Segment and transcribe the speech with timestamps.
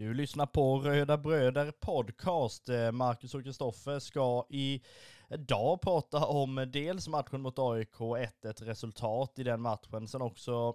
[0.00, 2.68] Du lyssnar på Röda Bröder Podcast.
[2.68, 9.42] Eh, Marcus och Kristoffer ska idag prata om dels matchen mot AIK, 1-1 resultat i
[9.42, 10.74] den matchen, sen också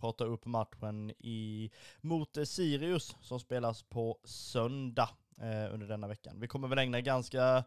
[0.00, 5.08] prata upp matchen i, mot Sirius som spelas på söndag
[5.40, 6.40] eh, under denna veckan.
[6.40, 7.64] Vi kommer väl ägna ganska,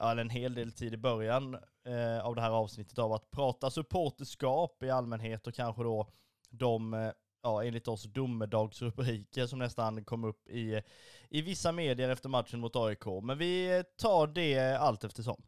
[0.00, 1.54] eller en hel del tid i början
[1.86, 6.08] eh, av det här avsnittet av att prata supporterskap i allmänhet och kanske då
[6.50, 7.10] de eh,
[7.44, 10.82] ja, enligt oss domedagsrubriker som nästan kom upp i,
[11.30, 13.06] i vissa medier efter matchen mot AIK.
[13.22, 15.42] Men vi tar det allt eftersom.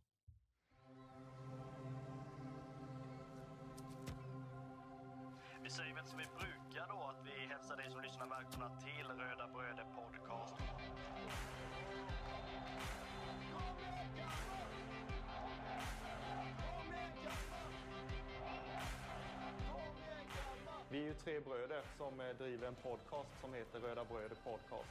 [21.26, 24.90] Tre bröder som eh, driver en podcast som heter Röda Bröder Podcast.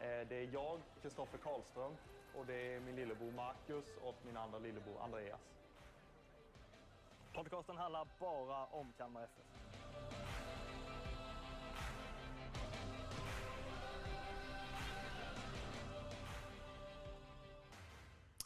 [0.00, 1.92] Eh, Det är jag, Kristoffer Karlström,
[2.34, 5.40] och det är min lillebror Marcus och min andra lillebror Andreas.
[7.34, 9.44] Podcasten handlar bara om Kalmar FF.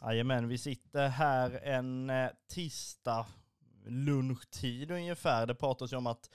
[0.01, 3.25] Jajamän, vi sitter här en eh, tisdag
[3.89, 5.45] lunchtid ungefär.
[5.45, 6.29] Det pratas ju om att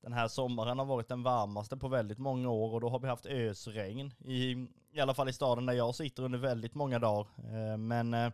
[0.00, 3.08] den här sommaren har varit den varmaste på väldigt många år och då har vi
[3.08, 7.26] haft ösregn i, i alla fall i staden där jag sitter under väldigt många dagar.
[7.38, 8.32] Eh, men eh,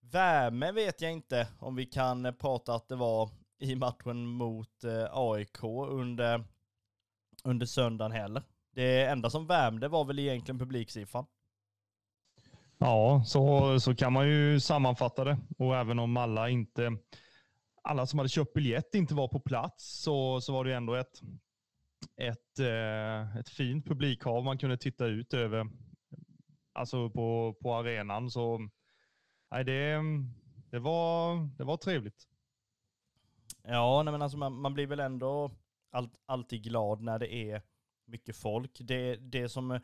[0.00, 5.06] värme vet jag inte om vi kan prata att det var i matchen mot eh,
[5.12, 6.44] AIK under,
[7.44, 8.42] under söndagen heller.
[8.74, 11.26] Det enda som värmde var väl egentligen publiksiffran.
[12.78, 15.38] Ja, så, så kan man ju sammanfatta det.
[15.58, 16.96] Och även om alla inte
[17.84, 21.20] alla som hade köpt biljett inte var på plats så, så var det ändå ett,
[22.16, 25.66] ett, eh, ett fint publikhav man kunde titta ut över
[26.72, 28.30] alltså på, på arenan.
[28.30, 28.68] Så
[29.50, 30.00] nej, det,
[30.70, 32.28] det, var, det var trevligt.
[33.62, 35.50] Ja, nej men alltså man, man blir väl ändå
[35.90, 37.62] all, alltid glad när det är
[38.04, 38.78] mycket folk.
[38.80, 39.80] Det, det som,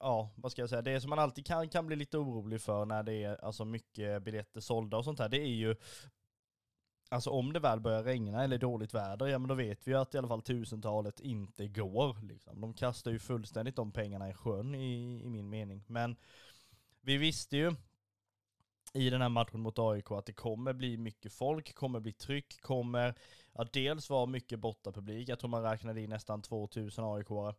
[0.00, 2.84] ja vad ska jag säga, det som man alltid kan, kan bli lite orolig för
[2.84, 5.76] när det är alltså mycket biljetter sålda och sånt här, det är ju
[7.12, 9.98] Alltså om det väl börjar regna eller dåligt väder, ja men då vet vi ju
[9.98, 12.26] att i alla fall tusentalet inte går.
[12.26, 12.60] Liksom.
[12.60, 15.84] De kastar ju fullständigt de pengarna i sjön i, i min mening.
[15.86, 16.16] Men
[17.00, 17.74] vi visste ju
[18.92, 22.60] i den här matchen mot AIK att det kommer bli mycket folk, kommer bli tryck,
[22.60, 23.14] kommer
[23.52, 25.28] ja, dels vara mycket bortapublik.
[25.28, 27.54] Jag tror man räknade in nästan 2000 AIK-are.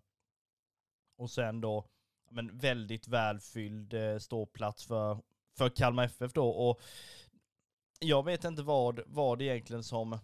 [1.18, 1.86] Och sen då
[2.32, 5.18] men väldigt välfylld eh, ståplats för,
[5.58, 6.50] för Kalmar FF då.
[6.50, 6.82] Och
[8.02, 10.20] jag vet inte vad, vad det egentligen som,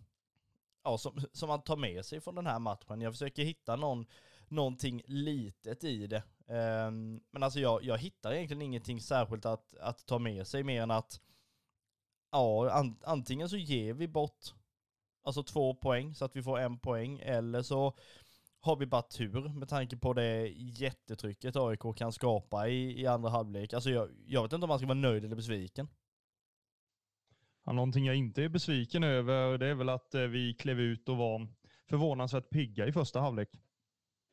[0.83, 3.01] ja, som, som man tar med sig från den här matchen.
[3.01, 4.05] Jag försöker hitta någon,
[4.47, 6.23] någonting litet i det.
[6.47, 10.81] Um, men alltså jag, jag hittar egentligen ingenting särskilt att, att ta med sig mer
[10.81, 11.21] än att
[12.31, 14.53] ja, an, antingen så ger vi bort
[15.23, 17.93] alltså två poäng så att vi får en poäng eller så
[18.59, 23.29] har vi bara tur med tanke på det jättetrycket AIK kan skapa i, i andra
[23.29, 23.73] halvlek.
[23.73, 25.87] Alltså jag, jag vet inte om man ska vara nöjd eller besviken.
[27.67, 31.09] Ja, någonting jag inte är besviken över det är väl att eh, vi klev ut
[31.09, 31.47] och var
[31.89, 33.49] förvånansvärt pigga i första halvlek.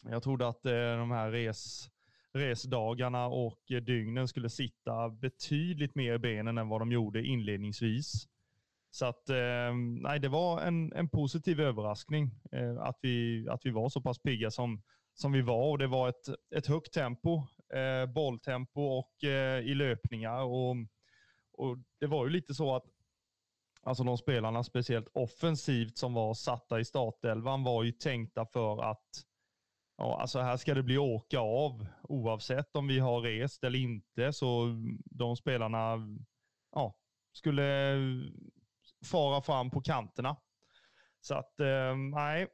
[0.09, 1.91] Jag trodde att eh, de här res,
[2.33, 8.29] resdagarna och dygnen skulle sitta betydligt mer i benen än vad de gjorde inledningsvis.
[8.91, 12.31] Så att, eh, nej, det var en, en positiv överraskning
[12.81, 14.83] att, vi, att vi var så pass pigga som,
[15.15, 15.71] som vi var.
[15.71, 17.43] Och det var ett, ett högt tempo,
[18.15, 19.25] bolltempo och
[19.65, 20.43] i löpningar.
[20.43, 20.77] Och,
[21.53, 22.94] och Det var ju lite så att
[23.87, 29.09] Alltså de spelarna, speciellt offensivt, som var satta i startelvan var ju tänkta för att
[29.97, 34.33] ja, alltså här ska det bli åka av oavsett om vi har rest eller inte.
[34.33, 34.67] Så
[35.05, 35.99] de spelarna
[36.73, 36.97] ja,
[37.33, 37.99] skulle
[39.05, 40.37] fara fram på kanterna.
[41.21, 42.49] Så att eh, nej,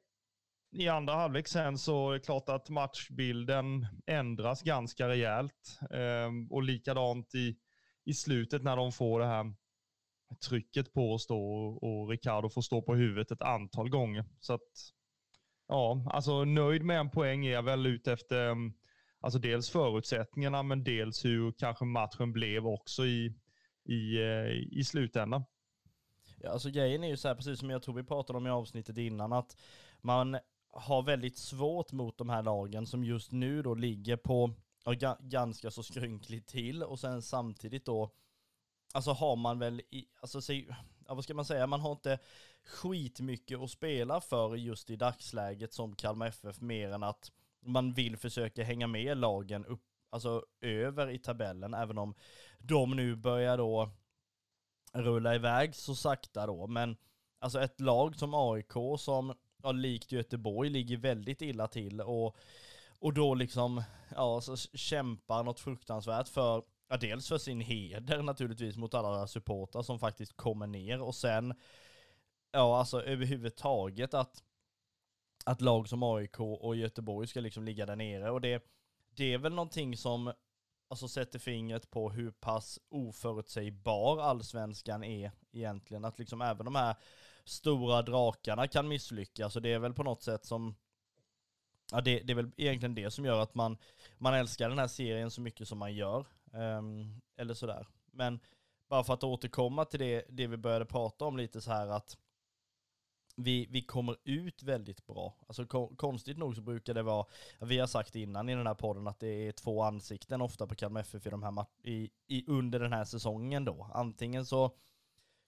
[0.72, 5.80] i andra halvlek sen så är det klart att matchbilden ändras ganska rejält.
[5.90, 7.56] Eh, och likadant i,
[8.04, 9.54] i slutet när de får det här
[10.48, 11.38] trycket på oss då
[11.82, 14.24] och Ricardo får stå på huvudet ett antal gånger.
[14.40, 14.92] Så att,
[15.68, 18.72] ja, alltså nöjd med en poäng är jag väl ute efter mm,
[19.20, 23.34] alltså dels förutsättningarna, men dels hur kanske matchen blev också i,
[23.84, 25.44] i, eh, i slutändan.
[26.42, 28.50] Ja, alltså grejen är ju så här, precis som jag tror vi pratade om i
[28.50, 29.56] avsnittet innan, att
[30.00, 30.38] man
[30.72, 34.54] har väldigt svårt mot de här lagen som just nu då ligger på
[34.84, 38.14] ja, ganska så skrynkligt till och sen samtidigt då
[38.92, 42.18] alltså har man väl, i, alltså, ja, vad ska man säga, man har inte
[42.64, 48.16] skitmycket att spela för just i dagsläget som Kalmar FF mer än att man vill
[48.16, 52.14] försöka hänga med lagen upp, alltså över i tabellen, även om
[52.58, 53.90] de nu börjar då
[54.92, 56.66] rulla iväg så sakta då.
[56.66, 56.96] Men
[57.38, 62.36] alltså ett lag som AIK som, ja, likt Göteborg, ligger väldigt illa till och,
[62.98, 63.82] och då liksom,
[64.16, 69.82] ja, så kämpar något fruktansvärt för, ja, dels för sin heder naturligtvis mot alla supportrar
[69.82, 71.54] som faktiskt kommer ner och sen,
[72.52, 74.42] ja, alltså överhuvudtaget att
[75.44, 78.64] att lag som AIK och Göteborg ska liksom ligga där nere och det,
[79.16, 80.32] det är väl någonting som
[80.88, 86.04] alltså sätter fingret på hur pass oförutsägbar allsvenskan är egentligen.
[86.04, 86.96] Att liksom även de här
[87.44, 90.74] stora drakarna kan misslyckas och det är väl på något sätt som
[91.92, 93.78] Ja, det, det är väl egentligen det som gör att man,
[94.18, 96.26] man älskar den här serien så mycket som man gör.
[96.52, 97.86] Um, eller sådär.
[98.10, 98.40] Men
[98.88, 102.16] bara för att återkomma till det, det vi började prata om lite så här att
[103.36, 105.34] vi, vi kommer ut väldigt bra.
[105.46, 105.66] Alltså
[105.96, 107.26] konstigt nog så brukar det vara,
[107.60, 110.74] vi har sagt innan i den här podden att det är två ansikten ofta på
[110.74, 113.90] Kalmar FF i de här i, i, under den här säsongen då.
[113.94, 114.76] Antingen så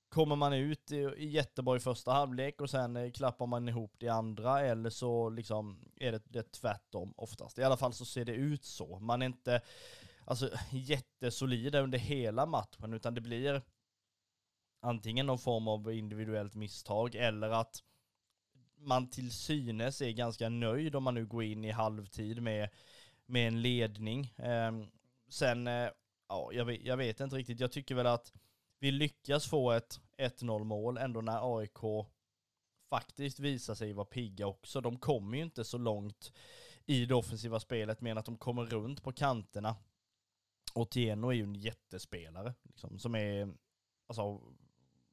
[0.08, 3.94] kommer man ut i, i jättebra i första halvlek och sen eh, klappar man ihop
[3.98, 7.58] det andra eller så liksom är det, det tvärtom oftast.
[7.58, 8.98] I alla fall så ser det ut så.
[8.98, 9.60] Man är inte
[10.24, 13.62] alltså, jättesolida under hela matchen utan det blir
[14.80, 17.82] antingen någon form av individuellt misstag eller att
[18.76, 22.70] man till synes är ganska nöjd om man nu går in i halvtid med,
[23.26, 24.34] med en ledning.
[24.36, 24.72] Eh,
[25.28, 25.88] sen, eh,
[26.28, 27.60] ja, jag vet, jag vet, inte riktigt.
[27.60, 28.32] Jag tycker väl att
[28.78, 32.06] vi lyckas få ett 1-0 mål ändå när AIK
[32.90, 34.80] faktiskt visar sig vara pigga också.
[34.80, 36.32] De kommer ju inte så långt
[36.86, 39.76] i det offensiva spelet men att de kommer runt på kanterna.
[40.74, 43.54] Otieno är ju en jättespelare liksom, som är
[44.06, 44.40] alltså,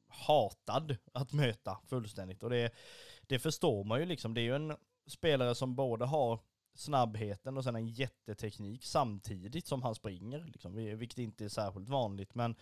[0.07, 2.43] hatad att möta fullständigt.
[2.43, 2.73] Och det,
[3.21, 4.33] det förstår man ju liksom.
[4.33, 4.75] Det är ju en
[5.07, 6.39] spelare som både har
[6.73, 12.35] snabbheten och sen en jätteteknik samtidigt som han springer, liksom, vilket inte är särskilt vanligt.
[12.35, 12.55] Men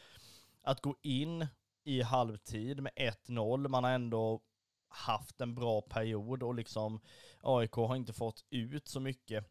[0.61, 1.47] att gå in
[1.83, 4.41] i halvtid med 1-0, man har ändå
[4.87, 6.99] haft en bra period och liksom
[7.41, 9.45] AIK har inte fått ut så mycket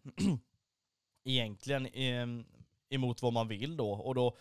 [1.25, 2.47] egentligen ehm,
[2.91, 3.91] emot vad man vill då.
[3.91, 4.37] Och då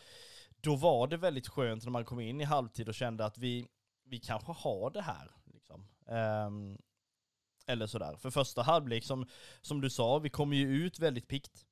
[0.62, 3.68] då var det väldigt skönt när man kom in i halvtid och kände att vi,
[4.06, 5.32] vi kanske har det här.
[5.46, 5.88] Liksom.
[6.48, 6.78] Um,
[7.68, 8.16] eller sådär.
[8.16, 9.26] För första halvlek, som,
[9.62, 11.66] som du sa, vi kommer ju ut väldigt pikt.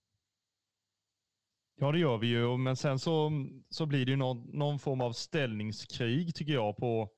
[1.75, 3.31] Ja det gör vi ju, men sen så,
[3.69, 7.09] så blir det ju någon, någon form av ställningskrig tycker jag på,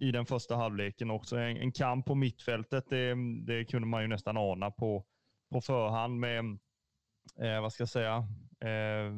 [0.00, 1.36] i den första halvleken också.
[1.36, 3.14] En, en kamp på mittfältet, det,
[3.46, 5.04] det kunde man ju nästan ana på,
[5.50, 6.58] på förhand med,
[7.40, 8.28] eh, vad ska jag säga,
[8.60, 9.12] eh,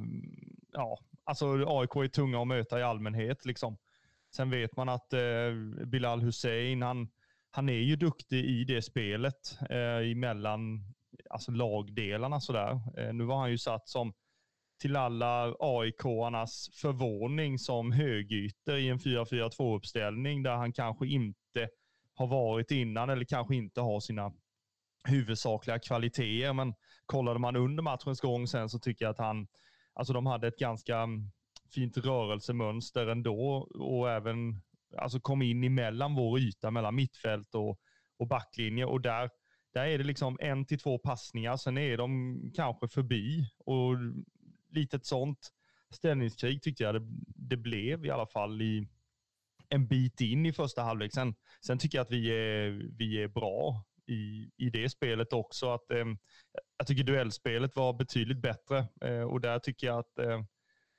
[0.72, 3.44] ja, Alltså AIK är tunga att möta i allmänhet.
[3.44, 3.76] Liksom.
[4.37, 5.52] Sen vet man att eh,
[5.87, 7.08] Bilal Hussein, han,
[7.50, 10.84] han är ju duktig i det spelet eh, emellan
[11.31, 12.40] alltså lagdelarna.
[12.40, 12.81] Sådär.
[12.99, 14.12] Eh, nu var han ju satt som
[14.81, 21.69] till alla AIK-arnas förvåning som högytter i en 4-4-2-uppställning där han kanske inte
[22.14, 24.32] har varit innan eller kanske inte har sina
[25.04, 26.52] huvudsakliga kvaliteter.
[26.52, 26.75] Men
[27.08, 29.46] kollade man under matchens gång sen så tycker jag att han
[29.94, 31.31] alltså de hade ett ganska mm,
[31.75, 34.62] fint rörelsemönster ändå och även
[34.96, 37.81] alltså kom in emellan vår yta mellan mittfält och,
[38.19, 39.31] och backlinje och där,
[39.75, 43.94] där är det liksom en till två passningar, sen är de kanske förbi och
[44.71, 45.52] lite ett sånt
[45.90, 48.88] ställningskrig tyckte jag det, det blev i alla fall i
[49.68, 51.14] en bit in i första halvlek.
[51.14, 51.35] Sen,
[51.66, 55.70] sen tycker jag att vi är, vi är bra i, i det spelet också.
[55.70, 56.04] Att, eh,
[56.78, 60.42] jag tycker duellspelet var betydligt bättre eh, och där tycker jag att eh,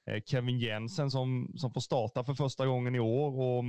[0.10, 3.64] eh, Kevin Jensen som, som får starta för första gången i år och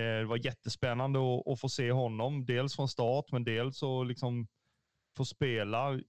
[0.00, 4.06] eh, det var jättespännande att, att, få se honom, dels från start men dels att
[4.06, 4.46] liksom
[5.16, 6.00] få spela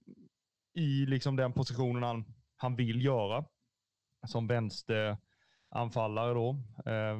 [0.74, 2.24] i liksom den positionen han,
[2.56, 3.44] han vill göra
[4.26, 6.50] som vänsteranfallare då
[6.86, 7.18] eh,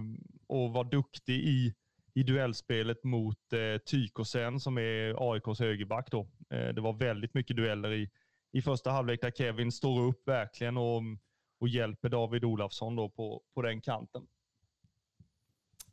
[0.49, 1.75] och vara duktig i
[2.15, 6.11] i duellspelet mot eh, Tykosen som är AIKs högerback.
[6.11, 6.21] Då.
[6.51, 8.11] Eh, det var väldigt mycket dueller i,
[8.53, 11.03] i första halvlek där Kevin står upp verkligen och,
[11.61, 14.27] och hjälper David Olafsson då på, på den kanten.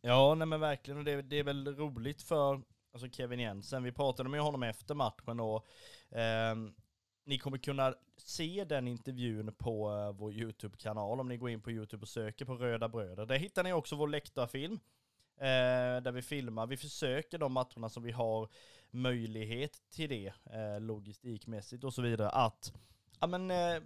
[0.01, 0.97] Ja, nej men verkligen.
[0.97, 2.61] Och det, det är väl roligt för
[2.93, 3.83] alltså Kevin Jensen.
[3.83, 5.67] Vi pratade med honom efter matchen och
[6.17, 6.55] eh,
[7.25, 11.71] ni kommer kunna se den intervjun på eh, vår YouTube-kanal om ni går in på
[11.71, 13.25] YouTube och söker på Röda Bröder.
[13.25, 14.79] Där hittar ni också vår läktarfilm
[15.41, 16.67] Eh, där vi filmar.
[16.67, 18.49] Vi försöker de matcherna som vi har
[18.91, 22.73] möjlighet till det, eh, logistikmässigt och så vidare, att
[23.19, 23.81] ja, men, eh,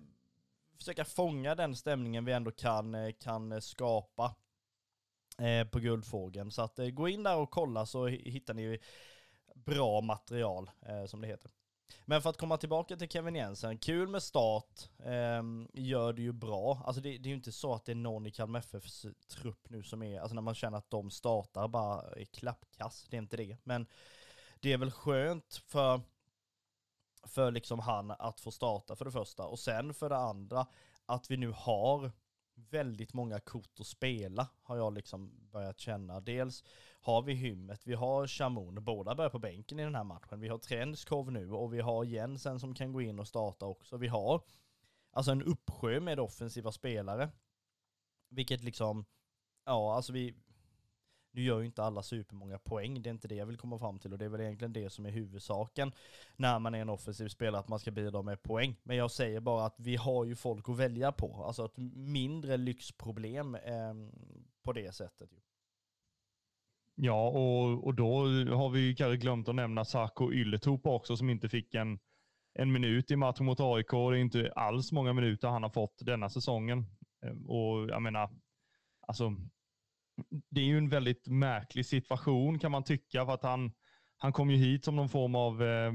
[0.77, 4.35] försöka fånga den stämningen vi ändå kan, eh, kan skapa
[5.39, 6.51] eh, på Guldfågeln.
[6.51, 8.79] Så att eh, gå in där och kolla så hittar ni
[9.55, 11.51] bra material eh, som det heter.
[12.05, 16.31] Men för att komma tillbaka till Kevin Jensen, kul med start, eh, gör det ju
[16.31, 16.83] bra.
[16.85, 19.69] Alltså det, det, är ju inte så att det är någon i Kalmar FFs trupp
[19.69, 23.21] nu som är, alltså när man känner att de startar bara i klappkass, det är
[23.21, 23.57] inte det.
[23.63, 23.87] Men
[24.59, 26.01] det är väl skönt för,
[27.23, 29.43] för liksom han att få starta för det första.
[29.43, 30.65] Och sen för det andra,
[31.05, 32.11] att vi nu har
[32.55, 36.19] väldigt många kort att spela, har jag liksom börjat känna.
[36.19, 36.63] Dels
[37.01, 40.39] har vi Hymmet, vi har Shamoun, båda börjar på bänken i den här matchen.
[40.39, 43.97] Vi har Trenskov nu och vi har Jensen som kan gå in och starta också.
[43.97, 44.41] Vi har
[45.11, 47.29] alltså en uppsjö med offensiva spelare.
[48.29, 49.05] Vilket liksom,
[49.65, 50.35] ja alltså vi,
[51.33, 53.99] nu gör ju inte alla supermånga poäng, det är inte det jag vill komma fram
[53.99, 55.91] till och det är väl egentligen det som är huvudsaken
[56.35, 58.75] när man är en offensiv spelare, att man ska bidra med poäng.
[58.83, 62.57] Men jag säger bara att vi har ju folk att välja på, alltså ett mindre
[62.57, 63.93] lyxproblem eh,
[64.63, 65.29] på det sättet.
[66.95, 68.15] Ja, och, och då
[68.55, 71.99] har vi kanske glömt att nämna Sarko Ylletup också som inte fick en,
[72.53, 73.91] en minut i matchen mot AIK.
[73.91, 76.85] Det är inte alls många minuter han har fått denna säsongen.
[77.25, 78.29] Ehm, och jag menar,
[79.07, 79.35] alltså,
[80.49, 83.71] det är ju en väldigt märklig situation kan man tycka för att han,
[84.17, 85.91] han kom ju hit som någon form av eh,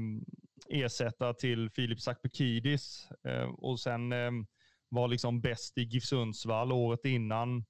[0.69, 4.31] ersättare till Filip Sakpekidis eh, och sen eh,
[4.89, 7.65] var liksom bäst i GIF Sundsvall året innan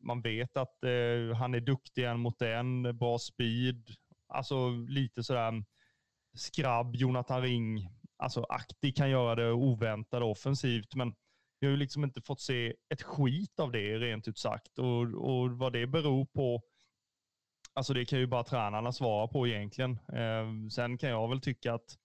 [0.00, 3.90] man vet att eh, han är duktig en mot en, bra speed.
[4.28, 5.64] Alltså lite sådär mm,
[6.34, 11.14] skrabb, Jonathan Ring, alltså aktig kan göra det oväntat offensivt, men
[11.64, 15.00] vi har ju liksom inte fått se ett skit av det rent ut sagt och,
[15.00, 16.62] och vad det beror på.
[17.72, 19.90] Alltså det kan ju bara tränarna svara på egentligen.
[19.90, 21.96] Eh, sen kan jag väl tycka att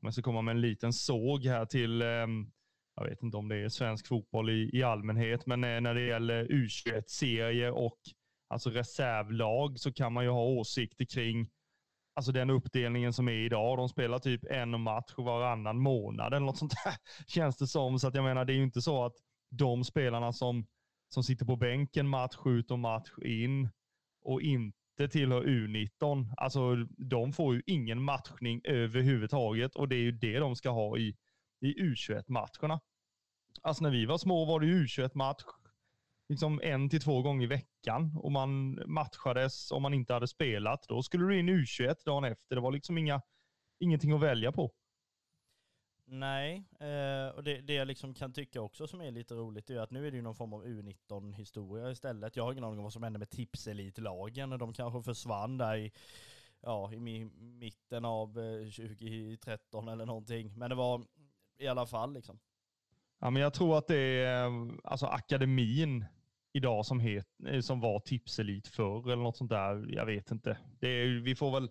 [0.00, 2.26] om jag ska komma med en liten såg här till eh,
[2.96, 6.06] jag vet inte om det är svensk fotboll i, i allmänhet, men eh, när det
[6.06, 7.98] gäller U21-serier och
[8.48, 11.50] alltså reservlag så kan man ju ha åsikter kring
[12.14, 13.78] alltså den uppdelningen som är idag.
[13.78, 16.94] De spelar typ en match varannan månad eller något sånt där,
[17.26, 17.98] känns det som.
[17.98, 19.14] Så att jag menar, det är ju inte så att
[19.50, 20.66] de spelarna som,
[21.08, 23.68] som sitter på bänken match ut och match in
[24.22, 30.12] och inte tillhör U19, alltså de får ju ingen matchning överhuvudtaget och det är ju
[30.12, 31.16] det de ska ha i
[31.60, 32.80] i U21-matcherna.
[33.62, 35.42] Alltså när vi var små var det U21-match
[36.28, 40.88] liksom en till två gånger i veckan och man matchades om man inte hade spelat.
[40.88, 42.54] Då skulle du in U21 dagen efter.
[42.54, 43.22] Det var liksom inga,
[43.78, 44.72] ingenting att välja på.
[46.06, 49.78] Nej, eh, och det, det jag liksom kan tycka också som är lite roligt är
[49.78, 52.36] att nu är det ju någon form av U19-historia istället.
[52.36, 54.50] Jag har ingen aning om vad som hände med tipselitlagen.
[54.50, 55.92] De kanske försvann där i,
[56.60, 57.00] ja, i
[57.34, 60.58] mitten av eh, 2013 eller någonting.
[60.58, 61.04] Men det var
[61.58, 62.12] i alla fall.
[62.12, 62.38] Liksom.
[63.20, 64.52] Ja, men jag tror att det är eh,
[64.84, 66.04] alltså akademin
[66.52, 69.86] idag som, het, eh, som var tipselit förr eller något sånt där.
[69.88, 70.58] Jag vet inte.
[70.80, 71.70] Det är, vi får väl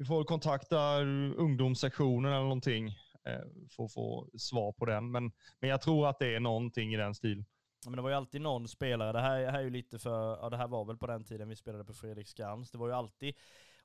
[0.00, 1.00] vi får kontakta
[1.36, 2.88] ungdomssektionen eller någonting
[3.26, 5.10] eh, för att få svar på den.
[5.10, 7.44] Men, men jag tror att det är någonting i den stilen.
[7.84, 10.50] Men det var ju alltid någon spelare, det här, här är ju lite för, ja
[10.50, 13.34] det här var väl på den tiden vi spelade på Fredriksskans, det var ju alltid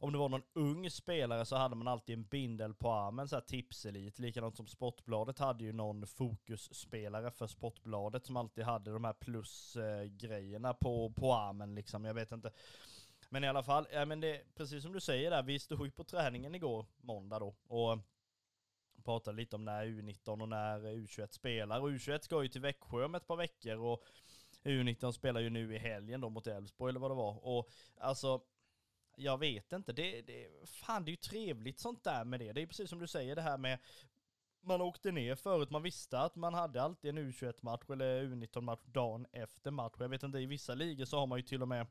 [0.06, 3.36] om det var någon ung spelare så hade man alltid en bindel på armen, så
[3.36, 4.20] här tipselit.
[4.20, 10.70] Likadant som Sportbladet hade ju någon fokusspelare för Sportbladet som alltid hade de här plusgrejerna
[10.70, 12.06] eh, på, på armen liksom.
[12.06, 12.52] Jag vet inte.
[13.30, 15.92] Men i alla fall, ja, men det, precis som du säger där, vi stod ju
[15.92, 18.00] på träningen igår, måndag då, och
[19.04, 21.80] pratade lite om när U19 och när U21 spelar.
[21.80, 24.04] Och U21 ska ju till Växjö om ett par veckor och
[24.64, 27.46] U19 spelar ju nu i helgen då mot Elfsborg eller vad det var.
[27.46, 28.42] Och alltså,
[29.16, 32.54] jag vet inte, det, det, fan det är ju trevligt sånt där med det.
[32.54, 33.80] Det är precis som du säger det här med
[34.62, 39.26] man åkte ner förut, man visste att man hade alltid en U21-match eller U19-match dagen
[39.32, 39.94] efter match.
[40.00, 41.88] Jag vet inte, i vissa ligor så har man ju till och med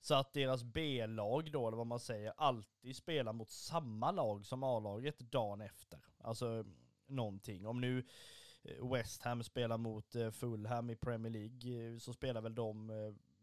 [0.00, 4.62] så att deras B-lag då, eller vad man säger, alltid spelar mot samma lag som
[4.62, 6.00] A-laget dagen efter.
[6.18, 6.64] Alltså
[7.06, 7.66] någonting.
[7.66, 8.06] Om nu
[8.62, 12.90] eh, West Ham spelar mot eh, Fulham i Premier League eh, så spelar väl de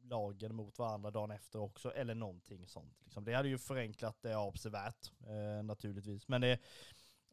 [0.10, 3.02] lagen mot varandra dagen efter också, eller någonting sånt.
[3.04, 3.26] Liksom.
[3.26, 6.28] Det hade ju förenklat det avsevärt eh, naturligtvis.
[6.28, 6.60] Men det,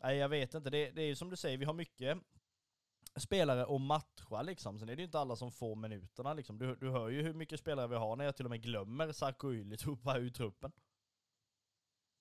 [0.02, 2.19] nej, jag vet inte, det, det är ju som du säger, vi har mycket
[3.17, 4.79] spelare och matcha liksom.
[4.79, 6.59] Sen är det ju inte alla som får minuterna liksom.
[6.59, 9.12] Du, du hör ju hur mycket spelare vi har när jag till och med glömmer
[9.12, 10.73] Sarko Ylitupa ur truppen.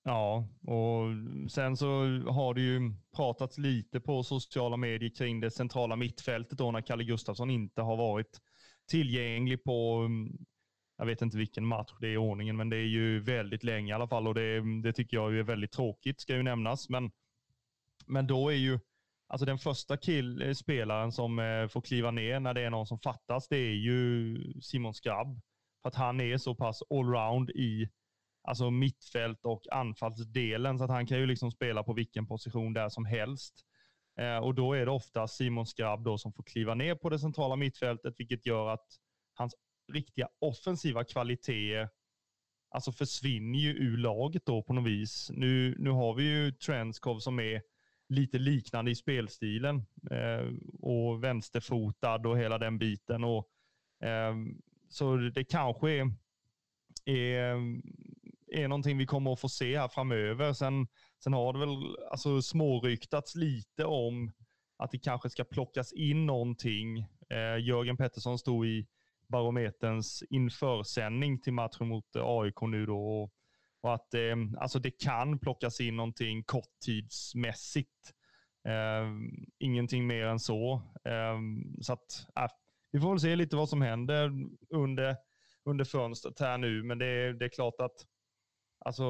[0.04, 1.06] Ja, och
[1.50, 1.86] sen så
[2.28, 7.04] har det ju pratats lite på sociala medier kring det centrala mittfältet då när Kalle
[7.04, 8.40] Gustafsson inte har varit
[8.90, 10.36] tillgänglig på, mm,
[10.98, 13.90] jag vet inte vilken match det är i ordningen, men det är ju väldigt länge
[13.90, 16.88] i alla fall och det, det tycker jag är väldigt tråkigt, ska ju nämnas.
[16.88, 17.10] Men,
[18.06, 18.78] men då är ju,
[19.28, 22.86] alltså den första kill, eh, spelaren som eh, får kliva ner när det är någon
[22.86, 25.40] som fattas, det är ju Simon Skrabb.
[25.82, 27.88] För att han är så pass allround i
[28.42, 32.88] alltså mittfält och anfallsdelen så att han kan ju liksom spela på vilken position där
[32.88, 33.64] som helst.
[34.22, 37.18] Eh, och då är det ofta Simon Skrabb då som får kliva ner på det
[37.18, 38.86] centrala mittfältet, vilket gör att
[39.34, 39.54] hans
[39.92, 41.88] riktiga offensiva kvaliteter
[42.70, 45.30] alltså försvinner ju ur laget då på något vis.
[45.32, 47.62] Nu, nu har vi ju Trenskov som är
[48.08, 49.76] lite liknande i spelstilen
[50.10, 50.48] eh,
[50.80, 53.24] och vänsterfotad och hela den biten.
[53.24, 53.48] Och,
[54.06, 54.34] eh,
[54.88, 56.12] så det kanske är,
[57.04, 57.56] är,
[58.52, 60.52] är någonting vi kommer att få se här framöver.
[60.52, 60.86] Sen,
[61.24, 64.32] sen har det väl alltså, småryktats lite om
[64.76, 66.98] att det kanske ska plockas in någonting.
[67.30, 68.86] Eh, Jörgen Pettersson stod i
[69.28, 73.22] Barometerns införsändning till matchen mot eh, AIK nu då.
[73.22, 73.32] Och,
[73.82, 78.12] och att eh, alltså det kan plockas in någonting korttidsmässigt.
[78.68, 79.08] Eh,
[79.58, 80.82] ingenting mer än så.
[81.04, 81.38] Eh,
[81.80, 82.46] så att, eh,
[82.92, 84.32] vi får väl se lite vad som händer
[84.70, 85.16] under,
[85.64, 88.06] under fönstret här nu, men det, det är klart att
[88.84, 89.04] alltså,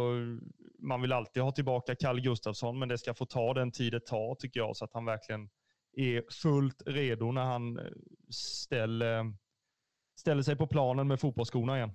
[0.79, 4.07] man vill alltid ha tillbaka Kalle Gustafsson, men det ska få ta den tid det
[4.07, 5.49] tar tycker jag, så att han verkligen
[5.93, 7.85] är fullt redo när han eh,
[8.31, 9.35] ställer,
[10.19, 11.93] ställer sig på planen med fotbollsskorna igen.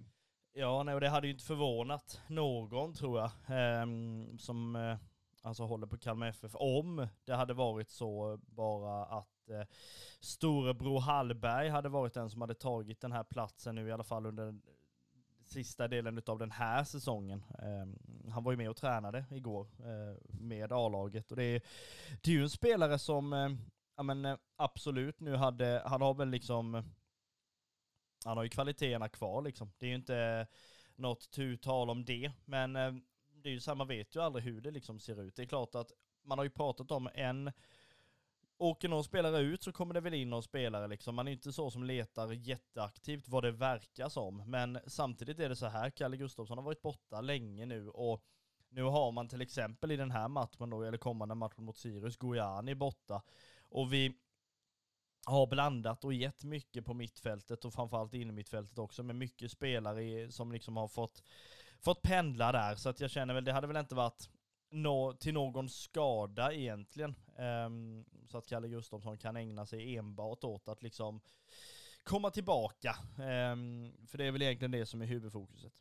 [0.54, 4.98] Ja, nej, och det hade ju inte förvånat någon tror jag, ehm, som eh,
[5.42, 9.68] alltså håller på Kalmar FF, om det hade varit så bara att eh,
[10.20, 14.26] storebror Hallberg hade varit den som hade tagit den här platsen nu i alla fall
[14.26, 14.56] under
[15.48, 17.44] sista delen av den här säsongen.
[17.60, 21.62] Eh, han var ju med och tränade igår eh, med A-laget och det är,
[22.22, 23.50] det är ju en spelare som, eh,
[23.96, 26.84] ja men eh, absolut nu hade, han har väl liksom
[28.26, 29.72] han har ju kvaliteterna kvar liksom.
[29.78, 30.48] Det är ju inte
[30.96, 32.94] något tu tal om det, men eh,
[33.44, 35.36] det är ju så här, man vet ju aldrig hur det liksom ser ut.
[35.36, 35.92] Det är klart att
[36.24, 37.52] man har ju pratat om en
[38.60, 41.16] Åker någon spelare ut så kommer det väl in någon spelare liksom.
[41.16, 44.50] Man är inte så som letar jätteaktivt vad det verkar som.
[44.50, 48.24] Men samtidigt är det så här, Kalle Gustafsson har varit borta länge nu och
[48.70, 52.18] nu har man till exempel i den här matchen då, eller kommande matchen mot Sirius,
[52.18, 53.22] Gojani borta.
[53.70, 54.14] Och vi
[55.26, 59.52] har blandat och gett mycket på mittfältet och framförallt in i mittfältet också med mycket
[59.52, 61.24] spelare som liksom har fått,
[61.80, 62.76] fått pendla där.
[62.76, 64.30] Så att jag känner väl, det hade väl inte varit
[64.70, 67.16] nå, till någon skada egentligen.
[67.66, 71.22] Um, så att Kalle Gustafsson kan ägna sig enbart åt att liksom
[72.04, 72.96] komma tillbaka.
[73.18, 75.74] Um, för det är väl egentligen det som är huvudfokuset.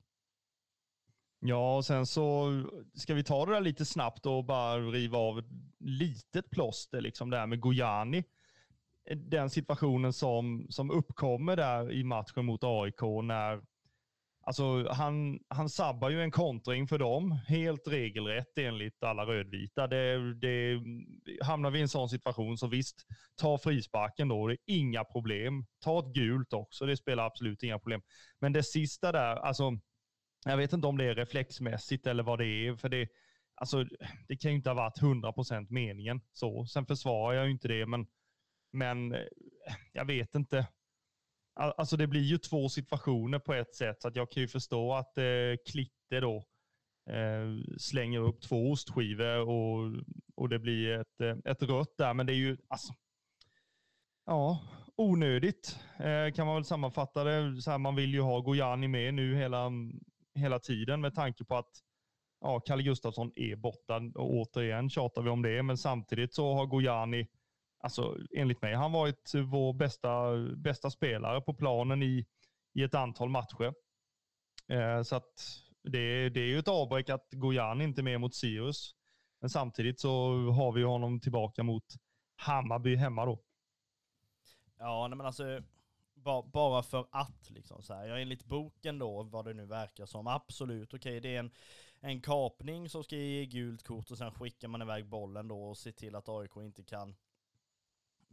[1.40, 2.50] Ja, och sen så
[2.94, 7.30] ska vi ta det där lite snabbt och bara riva av ett litet plåster, liksom
[7.30, 8.24] det här med Gojani
[9.14, 13.62] den situationen som, som uppkommer där i matchen mot AIK när
[14.46, 19.86] Alltså han, han sabbar ju en kontring för dem, helt regelrätt enligt alla rödvita.
[19.86, 20.80] Det, det,
[21.44, 23.06] hamnar vi i en sån situation så visst,
[23.36, 25.66] ta frisparken då, det är inga problem.
[25.84, 28.02] Ta ett gult också, det spelar absolut inga problem.
[28.40, 29.72] Men det sista där, alltså,
[30.44, 33.08] jag vet inte om det är reflexmässigt eller vad det är, för det,
[33.54, 33.84] alltså,
[34.28, 36.20] det kan ju inte ha varit 100% meningen.
[36.32, 36.66] Så.
[36.66, 38.06] Sen försvarar jag ju inte det, men
[38.76, 39.20] men eh,
[39.92, 40.66] jag vet inte.
[41.56, 44.94] Alltså det blir ju två situationer på ett sätt, så att jag kan ju förstå
[44.94, 45.24] att eh,
[45.70, 46.44] Klitte då
[47.10, 49.92] eh, slänger upp två ostskivor och,
[50.34, 52.14] och det blir ett, eh, ett rött där.
[52.14, 52.94] Men det är ju alltså,
[54.26, 54.60] ja,
[54.96, 57.62] onödigt eh, kan man väl sammanfatta det.
[57.62, 59.70] Så här, man vill ju ha Gojani med nu hela,
[60.34, 61.70] hela tiden med tanke på att
[62.40, 63.96] ja, Kalle Gustafsson är borta.
[64.14, 67.26] Och återigen tjatar vi om det, men samtidigt så har Gojani
[67.78, 72.26] alltså enligt mig, han varit vår bästa, bästa spelare på planen i,
[72.72, 73.74] i ett antal matcher.
[74.68, 78.34] Eh, så att det, det är ju ett avbräck att Gojan inte är med mot
[78.34, 78.94] Sirius.
[79.40, 80.10] Men samtidigt så
[80.50, 81.84] har vi honom tillbaka mot
[82.36, 83.42] Hammarby hemma då.
[84.78, 85.62] Ja, men alltså
[86.52, 88.06] bara för att liksom så här.
[88.06, 91.50] Ja, enligt boken då, vad det nu verkar som, absolut okej, okay, det är en,
[92.00, 95.78] en kapning som ska ge gult kort och sen skickar man iväg bollen då och
[95.78, 97.16] ser till att AIK inte kan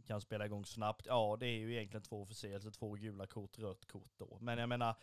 [0.06, 1.06] kan spela igång snabbt.
[1.06, 4.38] Ja, det är ju egentligen två förseelser, två gula kort, rött kort då.
[4.40, 4.94] Men jag menar,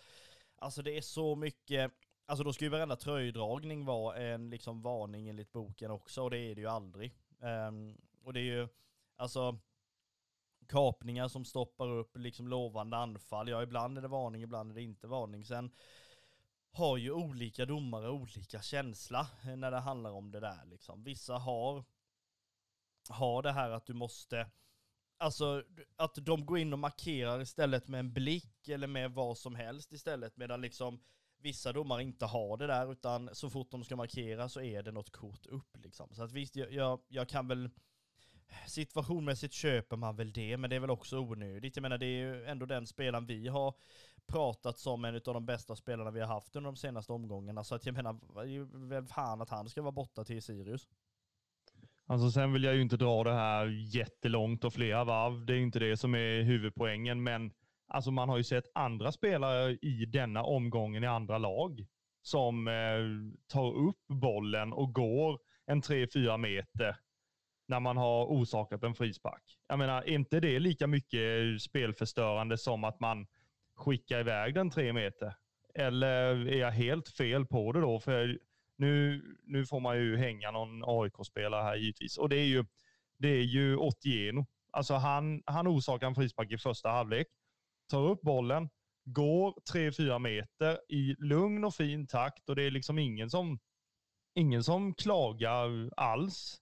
[0.56, 1.92] alltså det är så mycket,
[2.26, 6.38] alltså då ska ju varenda tröjdragning vara en liksom varning enligt boken också, och det
[6.38, 7.14] är det ju aldrig.
[7.40, 8.68] Um, och det är ju,
[9.16, 9.60] alltså,
[10.68, 13.50] kapningar som stoppar upp liksom lovande anfall.
[13.50, 15.46] Ja, ibland är det varning, ibland är det inte varning.
[15.46, 15.72] Sen
[16.72, 21.04] har ju olika domare olika känsla eh, när det handlar om det där liksom.
[21.04, 21.84] Vissa har,
[23.10, 24.50] har det här att du måste
[25.22, 25.64] Alltså
[25.96, 29.94] att de går in och markerar istället med en blick eller med vad som helst
[29.94, 31.00] istället medan liksom
[31.42, 34.92] vissa domare inte har det där utan så fort de ska markera så är det
[34.92, 36.10] något kort upp liksom.
[36.14, 37.70] Så att visst, jag, jag kan väl
[38.68, 41.76] situationmässigt köper man väl det men det är väl också onödigt.
[41.76, 43.74] Jag menar det är ju ändå den spelaren vi har
[44.28, 47.64] pratat som en av de bästa spelarna vi har haft under de senaste omgångarna.
[47.64, 48.20] Så att jag menar,
[48.88, 50.88] vem fan att han ska vara borta till Sirius.
[52.12, 55.46] Alltså sen vill jag ju inte dra det här jättelångt och flera varv.
[55.46, 57.52] Det är inte det som är huvudpoängen, men
[57.88, 61.86] alltså man har ju sett andra spelare i denna omgången i andra lag
[62.22, 62.74] som eh,
[63.48, 66.96] tar upp bollen och går en 3-4 meter
[67.68, 69.58] när man har orsakat en frispark.
[69.68, 73.28] Jag menar, är inte det lika mycket spelförstörande som att man
[73.76, 75.36] skickar iväg den tre meter?
[75.76, 78.00] Eller är jag helt fel på det då?
[78.00, 78.40] För
[78.82, 82.18] nu, nu får man ju hänga någon AIK-spelare här givetvis.
[82.18, 82.66] Och det är ju,
[83.18, 84.46] det är ju Otieno.
[84.72, 87.28] Alltså han, han orsakar en frispark i första halvlek,
[87.90, 88.70] tar upp bollen,
[89.06, 93.60] går 3-4 meter i lugn och fin takt och det är liksom ingen som,
[94.36, 96.58] ingen som klagar alls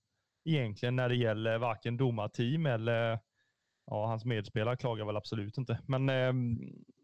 [0.45, 3.19] egentligen när det gäller varken domarteam eller
[3.85, 5.79] ja, hans medspelare klagar väl absolut inte.
[5.87, 6.57] Men, ehm,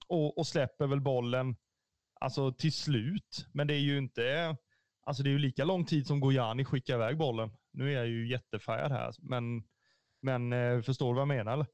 [0.08, 1.56] och, och släpper väl bollen
[2.20, 3.48] alltså till slut.
[3.54, 4.58] Men det är ju inte,
[5.06, 7.52] alltså det är ju lika lång tid som Gojani skickar iväg bollen.
[7.72, 9.64] Nu är jag ju jättefärgad här, men,
[10.22, 11.66] men eh, förstår du vad jag menar eller?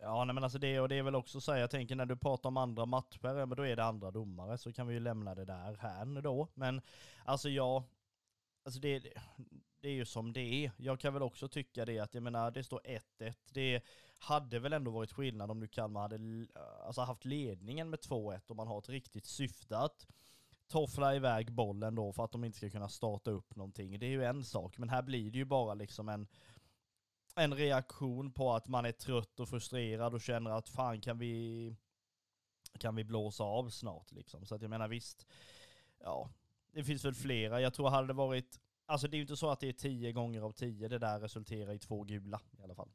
[0.00, 2.06] Ja, nej, men alltså det, och det är väl också så här, jag tänker när
[2.06, 5.00] du pratar om andra matcher, men då är det andra domare, så kan vi ju
[5.00, 6.48] lämna det där här då.
[6.54, 6.80] Men
[7.24, 7.84] alltså ja,
[8.64, 9.12] alltså det,
[9.80, 10.72] det är ju som det är.
[10.76, 12.80] Jag kan väl också tycka det att, jag menar, det står
[13.18, 13.34] 1-1.
[13.52, 13.82] Det
[14.18, 18.40] hade väl ändå varit skillnad om nu Kalmar hade eh, alltså, haft ledningen med 2-1
[18.46, 20.06] och man har ett riktigt syfte att
[20.68, 23.98] toffla iväg bollen då för att de inte ska kunna starta upp någonting.
[23.98, 26.26] Det är ju en sak, men här blir det ju bara liksom en,
[27.34, 31.76] en reaktion på att man är trött och frustrerad och känner att fan kan vi,
[32.78, 34.46] kan vi blåsa av snart liksom.
[34.46, 35.26] Så att jag menar visst,
[35.98, 36.30] ja,
[36.72, 37.60] det finns väl flera.
[37.60, 40.12] Jag tror hade det varit Alltså det är ju inte så att det är tio
[40.12, 42.90] gånger av tio det där resulterar i två gula i alla fall.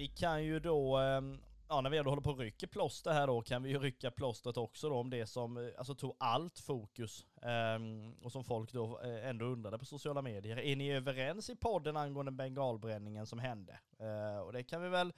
[0.00, 3.26] Vi kan ju då, ehm, ja när vi ändå håller på att rycka plåster här
[3.26, 6.58] då, kan vi ju rycka plåstret också då om det som eh, alltså, tog allt
[6.58, 10.58] fokus ehm, och som folk då eh, ändå undrade på sociala medier.
[10.58, 13.78] Är ni överens i podden angående bengalbränningen som hände?
[13.98, 15.12] Eh, och det kan vi väl,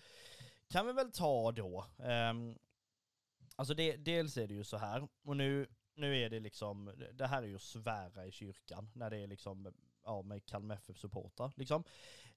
[0.68, 1.84] kan vi väl ta då.
[1.98, 2.58] Ehm,
[3.56, 7.26] alltså det, dels är det ju så här, och nu, nu är det liksom, det
[7.26, 11.52] här är ju att svära i kyrkan när det är liksom, ja med Kalmar FF-supportrar
[11.56, 11.84] liksom.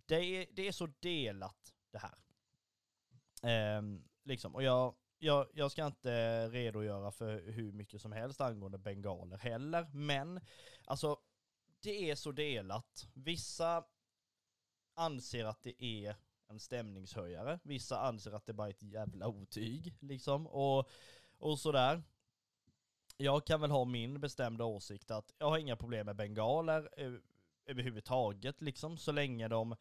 [0.06, 2.25] Det är, det är så delat det här.
[3.46, 3.82] Eh,
[4.24, 9.38] liksom, och jag, jag, jag ska inte redogöra för hur mycket som helst angående bengaler
[9.38, 10.40] heller, men
[10.86, 11.18] alltså
[11.82, 13.08] det är så delat.
[13.14, 13.84] Vissa
[14.94, 16.16] anser att det är
[16.48, 17.60] en stämningshöjare.
[17.64, 20.48] Vissa anser att det bara är ett jävla otyg, liksom.
[20.48, 20.90] Och,
[21.38, 22.04] och sådär.
[23.18, 27.14] Jag kan väl ha min bestämda åsikt att jag har inga problem med bengaler eh,
[27.66, 29.76] överhuvudtaget, liksom, så länge de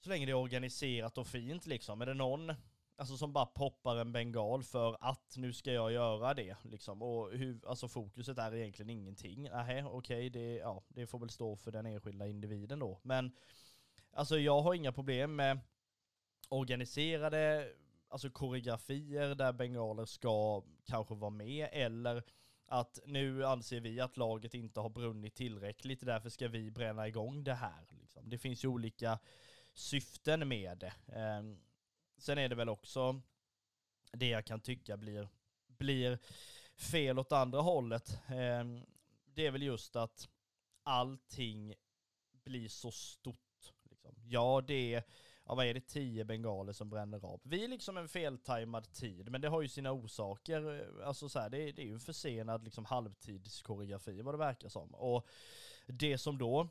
[0.00, 2.02] så länge det är organiserat och fint liksom.
[2.02, 2.52] Är det någon
[2.96, 7.02] alltså, som bara poppar en bengal för att nu ska jag göra det liksom.
[7.02, 9.42] Och hur, alltså fokuset är egentligen ingenting.
[9.42, 13.00] Nähä, okej, okay, det, ja, det får väl stå för den enskilda individen då.
[13.02, 13.32] Men
[14.12, 15.58] Alltså jag har inga problem med
[16.48, 17.72] organiserade
[18.08, 22.22] alltså koreografier där bengaler ska kanske vara med eller
[22.66, 27.44] att nu anser vi att laget inte har brunnit tillräckligt, därför ska vi bränna igång
[27.44, 27.86] det här.
[27.90, 28.30] Liksom.
[28.30, 29.18] Det finns ju olika
[29.80, 30.92] syften med det.
[31.06, 31.42] Eh,
[32.18, 33.20] sen är det väl också
[34.12, 35.28] det jag kan tycka blir,
[35.66, 36.18] blir
[36.76, 38.10] fel åt andra hållet.
[38.28, 38.64] Eh,
[39.24, 40.28] det är väl just att
[40.82, 41.74] allting
[42.44, 43.50] blir så stort
[43.90, 44.14] Liksom.
[44.28, 45.02] Ja, det är,
[45.46, 47.40] ja, vad är det, tio bengaler som bränner av.
[47.44, 50.86] Vi är liksom en feltajmad tid, men det har ju sina orsaker.
[51.04, 54.94] Alltså så här, det, det är ju en försenad liksom halvtidskoreografi vad det verkar som.
[54.94, 55.28] Och
[55.86, 56.68] det som då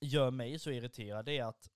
[0.00, 1.70] gör mig så irriterad är att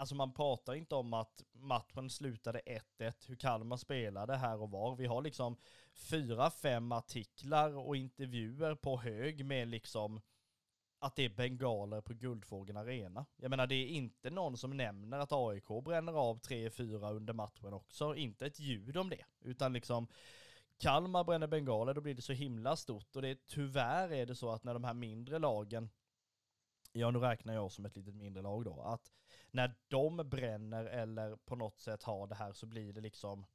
[0.00, 2.60] Alltså man pratar inte om att matchen slutade
[2.98, 4.96] 1-1, hur Kalmar spelade här och var.
[4.96, 5.56] Vi har liksom
[5.94, 10.20] fyra, fem artiklar och intervjuer på hög med liksom
[10.98, 13.26] att det är bengaler på Guldfågeln Arena.
[13.36, 17.72] Jag menar det är inte någon som nämner att AIK bränner av 3-4 under matchen
[17.72, 18.14] också.
[18.14, 19.24] Inte ett ljud om det.
[19.40, 20.06] Utan liksom
[20.78, 23.16] Kalmar bränner bengaler, då blir det så himla stort.
[23.16, 25.90] Och det tyvärr är det så att när de här mindre lagen,
[26.92, 29.12] ja nu räknar jag som ett litet mindre lag då, att
[29.50, 33.46] när de bränner eller på något sätt har det här så blir det liksom,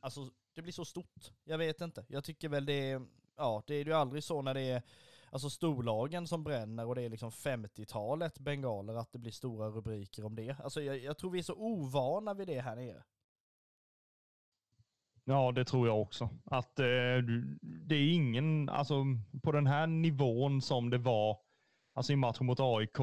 [0.00, 1.32] alltså det blir så stort.
[1.44, 2.04] Jag vet inte.
[2.08, 3.06] Jag tycker väl det är,
[3.36, 4.82] ja det är ju aldrig så när det är
[5.30, 10.24] alltså storlagen som bränner och det är liksom 50-talet bengaler, att det blir stora rubriker
[10.24, 10.56] om det.
[10.60, 13.02] Alltså jag, jag tror vi är så ovana vid det här nere.
[15.24, 16.30] Ja, det tror jag också.
[16.44, 16.84] Att eh,
[17.62, 19.04] det är ingen, alltså
[19.42, 21.38] på den här nivån som det var
[21.92, 22.98] alltså i matchen mot AIK,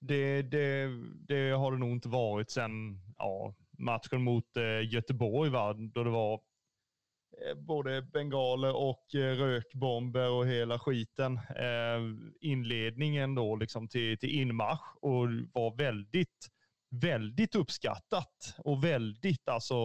[0.00, 0.90] det, det,
[1.28, 5.72] det har det nog inte varit sen ja, matchen mot eh, Göteborg, va?
[5.72, 11.36] då det var eh, både bengaler och eh, rökbomber och hela skiten.
[11.36, 12.00] Eh,
[12.40, 16.48] inledningen då liksom till, till inmarsch och var väldigt,
[16.90, 19.76] väldigt uppskattat och väldigt alltså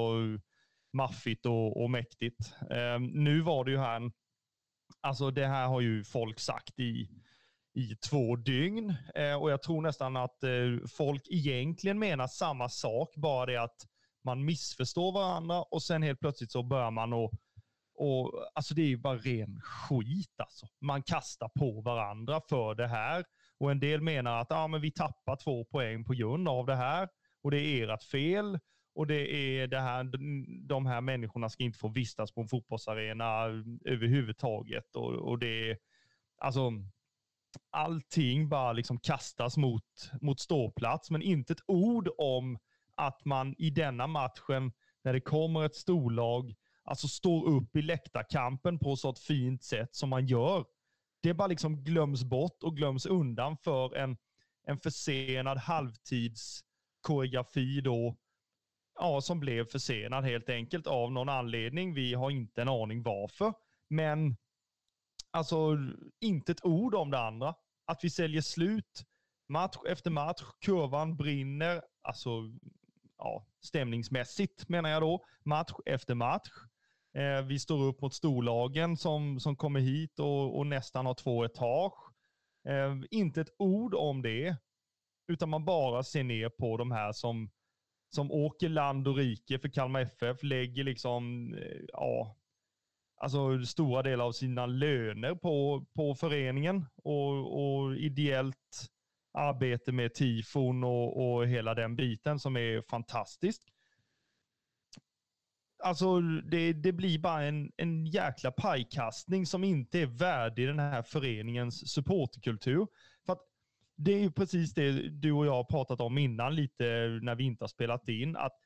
[0.94, 2.54] maffigt och, och mäktigt.
[3.00, 4.12] Nu var det ju här,
[5.02, 7.10] alltså det här har ju folk sagt i
[7.74, 8.96] i två dygn.
[9.16, 13.88] Eh, och jag tror nästan att eh, folk egentligen menar samma sak, bara det att
[14.24, 17.32] man missförstår varandra och sen helt plötsligt så börjar man och,
[17.96, 20.68] och alltså det är ju bara ren skit alltså.
[20.82, 23.26] Man kastar på varandra för det här
[23.60, 26.76] och en del menar att ah, men vi tappar två poäng på grund av det
[26.76, 27.10] här
[27.44, 28.60] och det är ert fel
[28.96, 30.04] och det är det här,
[30.68, 33.44] de här människorna ska inte få vistas på en fotbollsarena
[33.86, 35.78] överhuvudtaget och, och det är,
[36.38, 36.72] alltså
[37.70, 42.60] allting bara liksom kastas mot, mot ståplats, men inte ett ord om
[42.96, 44.72] att man i denna matchen,
[45.04, 49.96] när det kommer ett storlag, alltså står upp i läktarkampen på så ett fint sätt
[49.96, 50.66] som man gör.
[51.22, 54.18] Det bara liksom glöms bort och glöms undan för en,
[54.68, 58.18] en försenad halvtidskoreografi då,
[59.00, 61.94] ja, som blev försenad helt enkelt av någon anledning.
[61.94, 63.54] Vi har inte en aning varför,
[63.88, 64.38] men
[65.34, 65.78] Alltså
[66.20, 67.56] inte ett ord om det andra.
[67.86, 69.04] Att vi säljer slut
[69.50, 70.42] match efter match.
[70.66, 71.82] Kurvan brinner.
[72.02, 72.30] Alltså,
[73.18, 75.26] ja, stämningsmässigt menar jag då.
[75.44, 76.50] Match efter match.
[77.18, 81.44] Eh, vi står upp mot storlagen som, som kommer hit och, och nästan har två
[81.44, 82.14] etage.
[82.68, 84.58] Eh, inte ett ord om det,
[85.28, 87.52] utan man bara ser ner på de här som,
[88.16, 92.38] som åker land och rike för Kalmar FF, lägger liksom, eh, ja,
[93.24, 98.88] alltså stora delar av sina löner på, på föreningen och, och ideellt
[99.34, 103.64] arbete med tifon och, och hela den biten som är fantastiskt.
[105.84, 111.02] Alltså det, det blir bara en, en jäkla pajkastning som inte är värdig den här
[111.02, 112.88] föreningens supporterkultur.
[113.26, 113.42] För att
[113.96, 116.84] det är ju precis det du och jag har pratat om innan lite
[117.22, 118.36] när vi inte har spelat in.
[118.36, 118.58] Att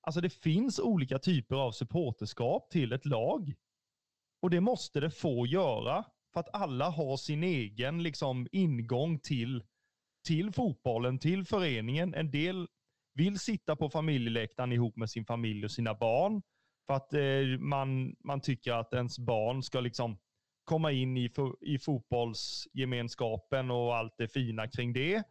[0.00, 3.54] alltså det finns olika typer av supporterskap till ett lag.
[4.44, 6.04] Och det måste det få göra.
[6.32, 9.64] För att alla har sin egen liksom, ingång till,
[10.26, 12.14] till fotbollen, till föreningen.
[12.14, 12.68] En del
[13.14, 16.42] vill sitta på familjeläktaren ihop med sin familj och sina barn.
[16.86, 20.18] För att eh, man, man tycker att ens barn ska liksom
[20.64, 21.30] komma in i,
[21.60, 25.22] i fotbollsgemenskapen och allt det fina kring det.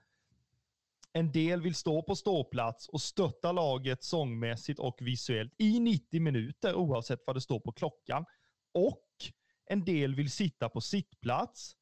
[1.12, 6.76] En del vill stå på ståplats och stötta laget sångmässigt och visuellt i 90 minuter
[6.76, 8.26] oavsett vad det står på klockan.
[8.74, 9.08] Och
[9.66, 11.76] en del vill sitta på sittplats.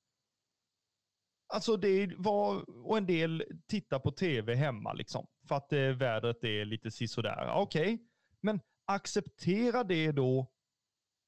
[1.53, 5.27] Alltså det var, och en del tittar på tv hemma liksom.
[5.47, 7.51] För att eh, vädret är lite sisådär.
[7.55, 8.05] Okej, okay.
[8.41, 10.51] men acceptera det då.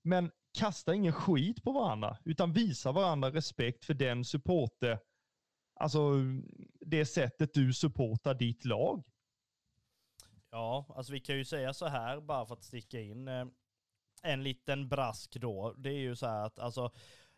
[0.04, 2.18] Men kasta ingen skit på varandra.
[2.26, 5.00] Utan visa varandra respekt för den supporter,
[5.76, 6.12] alltså
[6.80, 9.04] det sättet du supportar ditt lag.
[10.52, 13.28] Ja, alltså vi kan ju säga så här bara för att sticka in.
[13.28, 13.46] Eh,
[14.24, 16.92] en liten brask då, det är ju så här att alltså,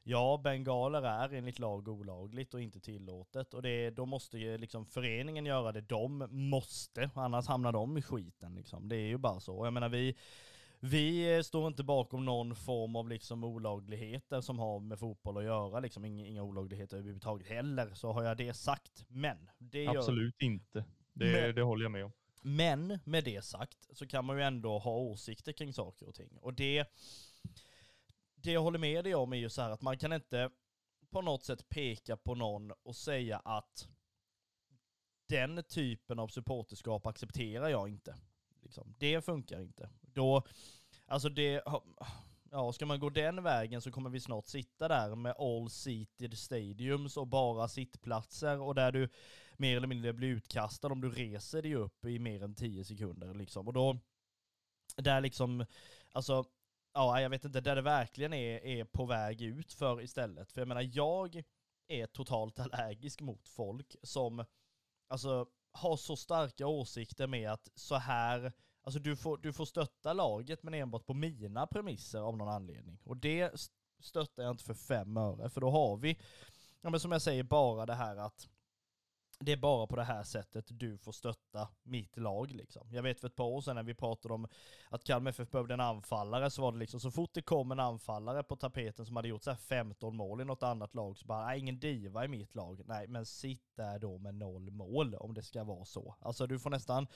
[0.03, 3.53] ja, bengaler är enligt lag olagligt och inte tillåtet.
[3.53, 8.01] Och det, då måste ju liksom föreningen göra det de måste, annars hamnar de i
[8.01, 8.89] skiten liksom.
[8.89, 9.65] Det är ju bara så.
[9.65, 10.15] Jag menar vi,
[10.79, 15.79] vi står inte bakom någon form av liksom olagligheter som har med fotboll att göra,
[15.79, 19.05] liksom inga, inga olagligheter överhuvudtaget heller, så har jag det sagt.
[19.07, 20.47] Men det Absolut gör...
[20.47, 20.85] inte.
[21.13, 22.11] Det, men, det håller jag med om.
[22.47, 26.37] Men med det sagt så kan man ju ändå ha åsikter kring saker och ting.
[26.37, 26.85] Och det,
[28.35, 30.49] det jag håller med dig om är ju så här att man kan inte
[31.09, 33.87] på något sätt peka på någon och säga att
[35.27, 38.15] den typen av supporterskap accepterar jag inte.
[38.61, 38.95] Liksom.
[38.97, 39.89] Det funkar inte.
[40.01, 40.43] Då,
[41.05, 41.63] alltså det,
[42.55, 46.37] ja, ska man gå den vägen så kommer vi snart sitta där med all seated
[46.37, 49.09] stadiums och bara sittplatser och där du
[49.57, 53.33] mer eller mindre blir utkastad om du reser dig upp i mer än 10 sekunder
[53.33, 53.67] liksom.
[53.67, 53.97] Och då,
[54.95, 55.65] där liksom,
[56.11, 56.45] alltså,
[56.93, 60.51] ja jag vet inte, där det verkligen är, är på väg ut för istället.
[60.51, 61.43] För jag menar, jag
[61.87, 64.45] är totalt allergisk mot folk som,
[65.07, 68.53] alltså, har så starka åsikter med att så här
[68.85, 72.99] Alltså du får, du får stötta laget men enbart på mina premisser av någon anledning.
[73.03, 73.69] Och det
[73.99, 76.19] stöttar jag inte för fem öre, för då har vi,
[76.81, 78.47] ja men som jag säger, bara det här att
[79.39, 82.93] det är bara på det här sättet du får stötta mitt lag liksom.
[82.93, 84.47] Jag vet för ett par år sedan när vi pratade om
[84.89, 87.79] att Kalmar FF behövde en anfallare så var det liksom så fort det kom en
[87.79, 91.25] anfallare på tapeten som hade gjort så här 15 mål i något annat lag så
[91.25, 92.81] bara, nej ingen diva i mitt lag.
[92.85, 96.15] Nej men sitt där då med noll mål om det ska vara så.
[96.19, 97.07] Alltså du får nästan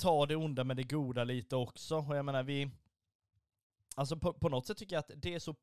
[0.00, 1.96] ta det onda med det goda lite också.
[1.96, 2.70] Och jag menar vi,
[3.96, 5.56] alltså på, på något sätt tycker jag att det är så,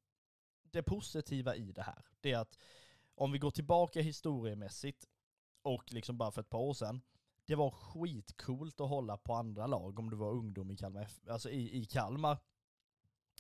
[0.72, 2.58] det positiva i det här, det är att
[3.16, 5.06] om vi går tillbaka historiemässigt
[5.62, 7.02] och liksom bara för ett par år sedan,
[7.46, 11.50] det var skitcoolt att hålla på andra lag om du var ungdom i Kalmar, alltså
[11.50, 12.38] i, i Kalmar.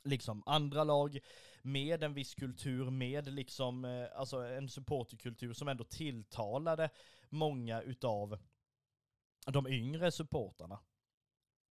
[0.03, 1.19] Liksom andra lag
[1.61, 6.89] med en viss kultur, med liksom, eh, alltså en supporterkultur som ändå tilltalade
[7.29, 8.39] många utav
[9.51, 10.79] de yngre supportarna.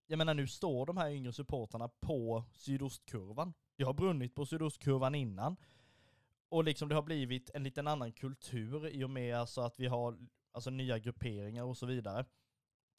[0.06, 3.54] Jag menar nu står de här yngre supportarna på sydostkurvan.
[3.76, 5.56] Det har brunnit på sydostkurvan innan.
[6.48, 9.86] Och liksom det har blivit en liten annan kultur i och med alltså att vi
[9.86, 10.18] har
[10.52, 12.24] alltså nya grupperingar och så vidare.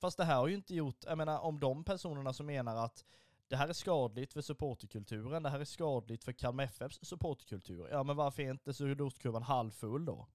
[0.02, 3.06] Fast det här har ju inte gjort, jag menar om de personerna som menar att
[3.48, 7.88] det här är skadligt för supporterkulturen, det här är skadligt för Kalmar FFs supporterkultur.
[7.92, 10.28] Ja men varför är inte sydostkurvan halvfull då?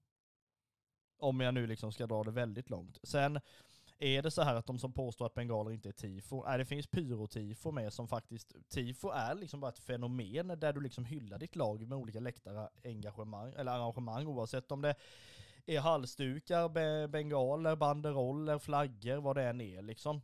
[1.17, 2.99] Om jag nu liksom ska dra det väldigt långt.
[3.03, 3.39] Sen
[4.03, 6.65] är det så här att de som påstår att bengaler inte är tifo, nej det
[6.65, 11.37] finns pyrotifo med som faktiskt, tifo är liksom bara ett fenomen där du liksom hyllar
[11.37, 14.95] ditt lag med olika läktare engagemang, eller arrangemang oavsett om det
[15.65, 16.69] är halsdukar,
[17.07, 20.21] bengaler, banderoller, flaggor, vad det än är liksom.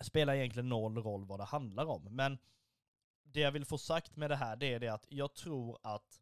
[0.00, 2.16] Spelar egentligen noll roll vad det handlar om.
[2.16, 2.38] Men
[3.22, 6.20] det jag vill få sagt med det här, det är det att jag tror att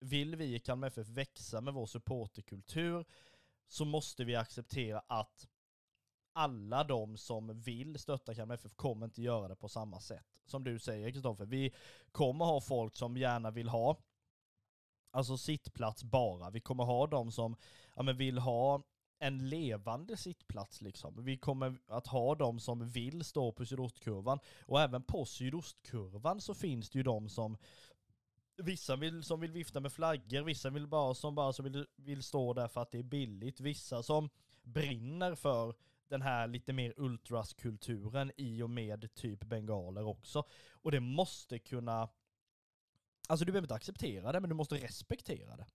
[0.00, 3.04] vill vi i Kalmar FF växa med vår supporterkultur
[3.68, 5.46] så måste vi acceptera att
[6.36, 10.26] alla de som vill stötta Kalmar FF kommer inte göra det på samma sätt.
[10.46, 11.74] Som du säger Kristoffer, vi
[12.12, 13.96] kommer ha folk som gärna vill ha
[15.10, 16.50] alltså sittplats bara.
[16.50, 17.56] Vi kommer ha de som
[17.94, 18.82] ja, men vill ha
[19.18, 21.24] en levande sittplats liksom.
[21.24, 26.54] Vi kommer att ha de som vill stå på sydostkurvan och även på sydostkurvan så
[26.54, 27.56] finns det ju de som
[28.58, 32.22] Vissa vill, som vill vifta med flaggor, vissa vill bara, som bara som vill, vill
[32.22, 34.30] stå där för att det är billigt, vissa som
[34.62, 35.74] brinner för
[36.08, 40.44] den här lite mer ultraskulturen i och med typ bengaler också.
[40.70, 42.08] Och det måste kunna
[43.28, 45.66] Alltså du behöver inte acceptera det, men du måste respektera det.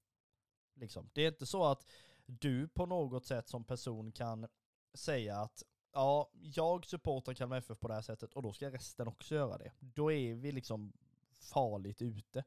[0.74, 1.10] Liksom.
[1.14, 1.86] Det är inte så att
[2.26, 4.48] du på något sätt som person kan
[4.94, 5.64] säga att
[5.94, 9.58] ja, jag supportar Kalmar FF på det här sättet och då ska resten också göra
[9.58, 9.72] det.
[9.80, 10.94] Då är vi liksom
[11.32, 12.44] farligt ute.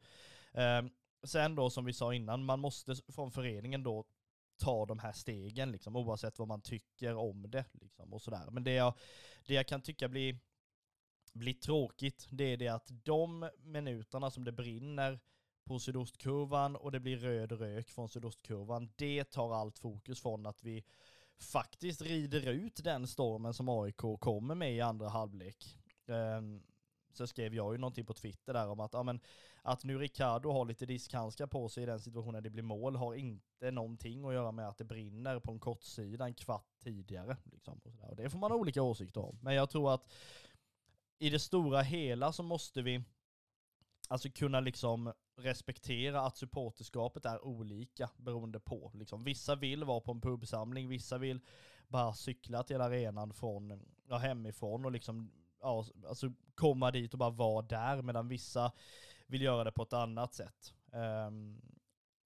[0.53, 0.83] Eh,
[1.23, 4.05] sen då som vi sa innan, man måste från föreningen då
[4.57, 8.51] ta de här stegen liksom, oavsett vad man tycker om det liksom, och sådär.
[8.51, 8.95] Men det jag,
[9.47, 10.38] det jag kan tycka blir
[11.35, 15.21] blir tråkigt, det är det att de minuterna som det brinner
[15.64, 20.62] på sydostkurvan och det blir röd rök från sydostkurvan, det tar allt fokus från att
[20.62, 20.85] vi
[21.38, 25.77] faktiskt rider ut den stormen som AIK kommer med i andra halvlek.
[26.07, 26.62] Um,
[27.12, 29.21] så skrev jag ju någonting på Twitter där om att, ja, men,
[29.66, 33.14] att nu Ricardo har lite diskhandskar på sig i den situationen det blir mål har
[33.14, 37.37] inte någonting att göra med att det brinner på en kortsida en kvart tidigare.
[37.44, 39.38] Liksom, och, och det får man ha olika åsikter om.
[39.42, 40.12] Men jag tror att
[41.18, 43.03] i det stora hela så måste vi
[44.09, 48.90] alltså kunna liksom respektera att supporterskapet är olika beroende på.
[48.94, 51.40] Liksom, vissa vill vara på en pubsamling, vissa vill
[51.88, 57.31] bara cykla till arenan från, ja, hemifrån och liksom ja, alltså komma dit och bara
[57.31, 58.72] vara där medan vissa
[59.27, 60.75] vill göra det på ett annat sätt.
[61.27, 61.63] Um,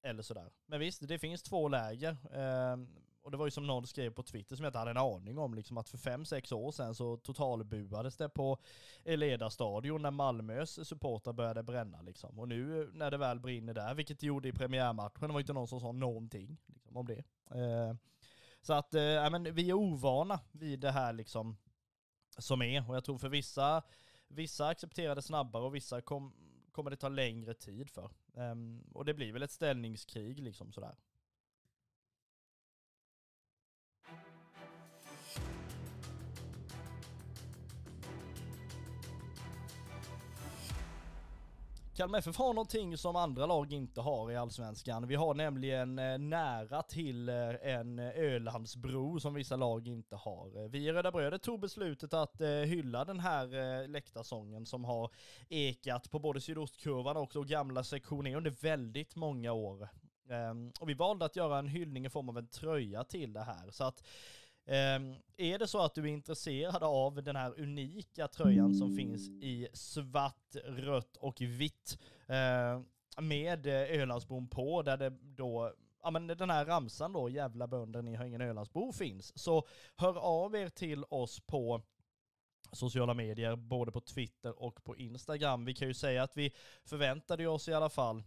[0.02, 0.50] eller sådär.
[0.66, 2.16] Men visst, det finns två läger.
[2.72, 2.88] Um,
[3.22, 5.38] och det var ju som någon skrev på Twitter som jag inte hade en aning
[5.38, 8.58] om, liksom att för fem sex år sedan så totalbuades det på
[9.04, 12.38] Eleda stadion när Malmös supportrar började bränna liksom.
[12.38, 15.52] Och nu när det väl brinner där, vilket det gjorde i premiärmatchen, det var inte
[15.52, 17.24] någon som sa någonting liksom, om det.
[17.50, 17.98] Ehm,
[18.62, 21.56] så att, eh, ja men vi är ovana vid det här liksom
[22.38, 23.82] som är, och jag tror för vissa,
[24.28, 26.34] vissa accepterade snabbare och vissa kom,
[26.78, 28.10] kommer det ta längre tid för.
[28.34, 30.96] Um, och det blir väl ett ställningskrig liksom sådär.
[41.98, 45.08] Kalmar FF har någonting som andra lag inte har i Allsvenskan.
[45.08, 50.68] Vi har nämligen eh, nära till eh, en eh, Ölandsbro som vissa lag inte har.
[50.68, 55.10] Vi i Röda Brödet tog beslutet att hylla den här läktarsången som har
[55.48, 59.88] ekat på både sydostkurvan och också gamla sektioner under väldigt många år.
[60.30, 63.44] Ehm, och vi valde att göra en hyllning i form av en tröja till det
[63.44, 63.70] här.
[63.70, 64.06] Så att
[64.68, 69.28] Ehm, är det så att du är intresserad av den här unika tröjan som finns
[69.28, 72.84] i svart, rött och vitt ehm,
[73.20, 78.02] med eh, Ölandsbron på, där det då ja men den här ramsan då, jävla bönder,
[78.02, 79.38] ni har ingen Ölandsbro finns.
[79.38, 79.66] Så
[79.96, 81.82] hör av er till oss på
[82.72, 85.64] sociala medier, både på Twitter och på Instagram.
[85.64, 86.52] Vi kan ju säga att vi
[86.84, 88.22] förväntade oss i alla fall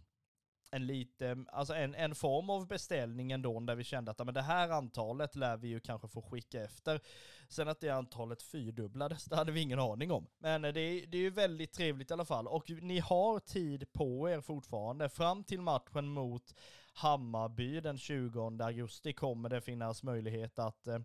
[0.72, 4.42] en lite, alltså en, en form av beställning ändå där vi kände att men det
[4.42, 7.00] här antalet lär vi ju kanske få skicka efter.
[7.48, 10.26] Sen att det antalet fyrdubblades, det hade vi ingen aning om.
[10.38, 12.46] Men det, det är ju väldigt trevligt i alla fall.
[12.46, 15.08] Och ni har tid på er fortfarande.
[15.08, 16.54] Fram till matchen mot
[16.92, 20.98] Hammarby den 20 augusti kommer det finnas möjlighet att eh,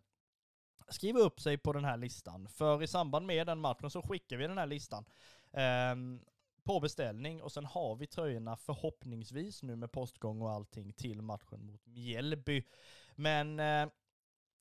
[0.89, 2.47] skriva upp sig på den här listan.
[2.47, 5.05] För i samband med den matchen så skickar vi den här listan.
[5.91, 6.21] Um,
[6.67, 11.65] på beställning och sen har vi tröjorna förhoppningsvis nu med postgång och allting till matchen
[11.65, 12.63] mot Mjällby.
[13.15, 13.87] Men eh,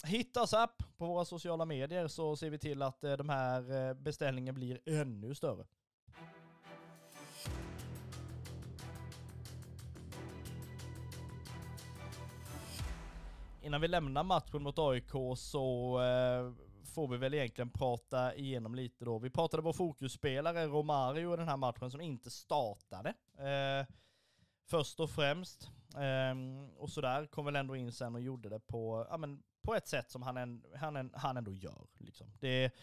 [0.05, 3.89] hitta oss app på våra sociala medier så ser vi till att eh, de här
[3.89, 5.67] eh, beställningen blir ännu större.
[13.63, 16.66] Innan vi lämnar matchen mot AIK så eh,
[16.97, 19.19] får vi väl egentligen prata igenom lite då.
[19.19, 23.15] Vi pratade vår fokusspelare Romario i den här matchen som inte startade.
[23.39, 23.87] Eh,
[24.67, 25.71] först och främst.
[25.95, 26.35] Eh,
[26.77, 29.89] och sådär, kom väl ändå in sen och gjorde det på, ja, men på ett
[29.89, 31.87] sätt som han, en, han, han ändå gör.
[31.99, 32.27] Liksom.
[32.41, 32.75] Det,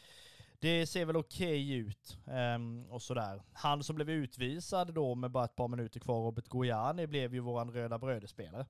[0.60, 3.42] det ser väl okej okay ut um, och sådär.
[3.54, 7.40] Han som blev utvisad då med bara ett par minuter kvar, Robert Gojani, blev ju
[7.40, 8.66] våran röda brödespelare.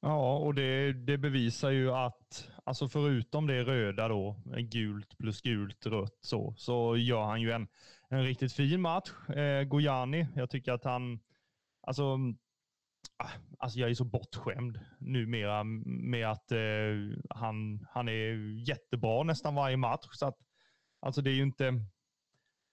[0.00, 5.86] Ja, och det, det, bevisar ju att, alltså förutom det röda då, gult plus gult,
[5.86, 7.68] rött så, så gör han ju en,
[8.08, 9.10] en riktigt fin match.
[9.28, 11.20] Eh, Gojani, jag tycker att han,
[11.82, 12.18] alltså,
[13.16, 18.34] ah, alltså jag är så bortskämd numera med att eh, han, han är
[18.68, 20.08] jättebra nästan varje match.
[20.12, 20.38] Så att,
[21.00, 21.70] alltså det är ju inte,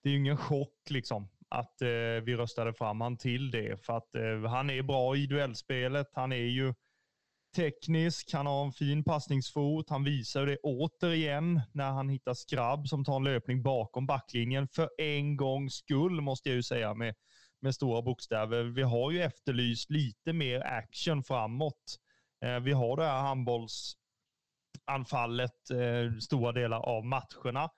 [0.03, 3.85] det är ju ingen chock liksom att eh, vi röstade fram han till det.
[3.85, 6.07] För att eh, han är bra i duellspelet.
[6.13, 6.73] Han är ju
[7.55, 9.89] teknisk, han har en fin passningsfot.
[9.89, 14.67] Han visar det återigen när han hittar Skrabb som tar en löpning bakom backlinjen.
[14.67, 17.15] För en gångs skull måste jag ju säga med,
[17.61, 18.63] med stora bokstäver.
[18.63, 21.99] Vi har ju efterlyst lite mer action framåt.
[22.45, 27.69] Eh, vi har det här handbollsanfallet eh, stora delar av matcherna.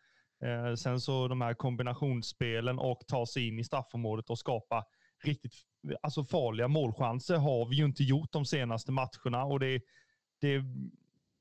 [0.44, 4.86] Eh, sen så de här kombinationsspelen och ta sig in i straffområdet och skapa
[5.24, 5.54] riktigt
[6.02, 9.82] alltså farliga målchanser har vi ju inte gjort de senaste matcherna och det,
[10.42, 10.64] det,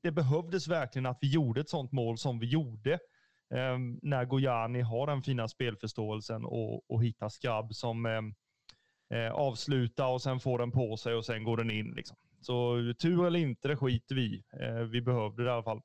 [0.03, 2.93] det behövdes verkligen att vi gjorde ett sånt mål som vi gjorde.
[3.53, 8.33] Eh, när Gojani har den fina spelförståelsen och, och hittar Skrabb som ehm,
[9.09, 11.93] eh, avslutar och sen får den på sig och sen går den in.
[11.95, 12.17] Liksom.
[12.41, 15.81] Så tur eller inte, det skiter vi eh, Vi behövde det i alla fall.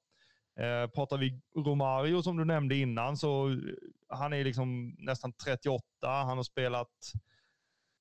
[0.57, 3.57] Eh, pratar vi Romario som du nämnde innan så eh,
[4.09, 5.85] han är liksom nästan 38.
[6.03, 7.13] Han har spelat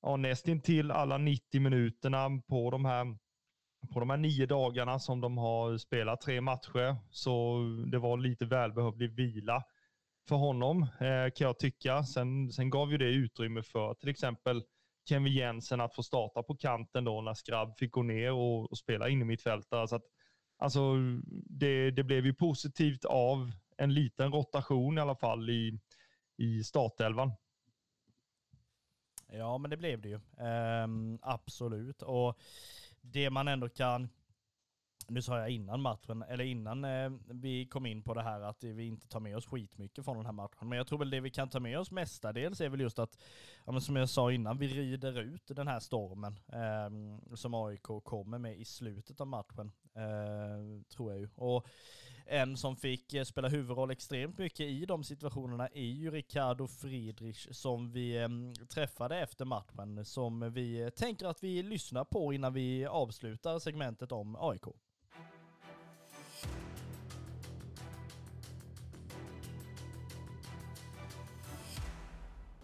[0.02, 3.16] ja, nästintill alla 90 minuterna på de här
[3.92, 6.96] på de här nio dagarna som de har spelat tre matcher.
[7.10, 7.58] Så
[7.92, 9.64] det var lite välbehövlig vila
[10.28, 12.02] för honom eh, kan jag tycka.
[12.04, 14.62] Sen, sen gav ju det utrymme för till exempel
[15.08, 18.78] Kevin Jensen att få starta på kanten då när Skrabb fick gå ner och, och
[18.78, 19.88] spela in i mittfältare.
[19.88, 20.04] Så att,
[20.58, 20.96] alltså,
[21.46, 25.78] det, det blev ju positivt av en liten rotation i alla fall i,
[26.36, 27.32] i startelvan.
[29.34, 30.20] Ja, men det blev det ju.
[30.38, 32.02] Ehm, absolut.
[32.02, 32.38] Och
[33.00, 34.08] det man ändå kan,
[35.08, 38.64] nu sa jag innan matchen, eller innan eh, vi kom in på det här att
[38.64, 40.68] vi inte tar med oss skitmycket från den här matchen.
[40.68, 43.18] Men jag tror väl det vi kan ta med oss mestadels är väl just att,
[43.66, 48.04] ja, men som jag sa innan, vi rider ut den här stormen eh, som AIK
[48.04, 49.72] kommer med i slutet av matchen.
[49.94, 51.28] Eh, tror jag ju.
[51.34, 51.66] Och
[52.26, 57.46] en som fick eh, spela huvudroll extremt mycket i de situationerna är ju Ricardo Friedrich
[57.50, 62.52] som vi ehm, träffade efter matchen, som vi eh, tänker att vi lyssnar på innan
[62.52, 64.62] vi avslutar segmentet om AIK.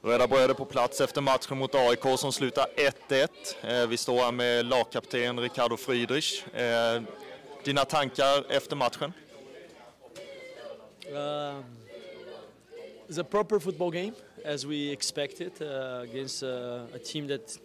[0.03, 2.67] Röda bröder på plats efter matchen mot AIK som slutar
[3.09, 3.29] 1-1.
[3.83, 6.45] Eh, vi står här med lagkapten Ricardo Friedrich.
[7.65, 9.13] Dina tankar efter matchen?
[11.15, 11.65] Um,
[13.09, 17.57] it's a proper football game, as we expected, uh, against uh, a team that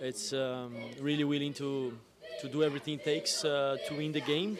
[0.00, 1.98] it's um, really willing to
[2.40, 4.56] to do everything it takes uh, to win the game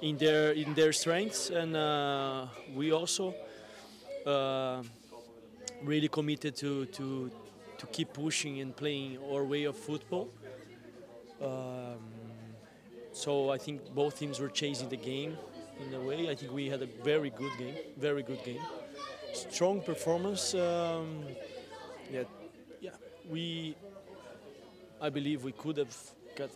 [0.00, 3.34] in their in their strengths, and uh, we also
[4.24, 4.82] uh,
[5.82, 7.28] really committed to to
[7.78, 10.28] to keep pushing and playing our way of football.
[11.40, 11.98] Um,
[13.12, 15.36] so I think both teams were chasing the game
[15.86, 16.28] in a way.
[16.30, 18.60] I think we had a very good game, very good game.
[19.32, 20.54] Strong performance.
[20.54, 21.24] Um,
[22.10, 22.24] yeah,
[22.80, 22.90] yeah.
[23.28, 23.76] We,
[25.00, 25.96] I believe we could have
[26.36, 26.50] got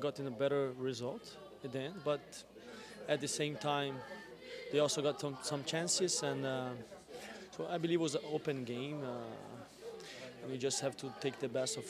[0.00, 2.44] gotten a better result at the end, but
[3.08, 3.96] at the same time,
[4.72, 6.70] they also got some, some chances, and uh,
[7.56, 9.02] so I believe it was an open game.
[9.04, 11.84] Uh, we just have to take the best of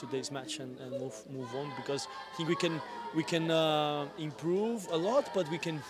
[0.00, 2.80] today's match and, and move move on because I think we can
[3.14, 5.80] we can uh, improve a lot, but we can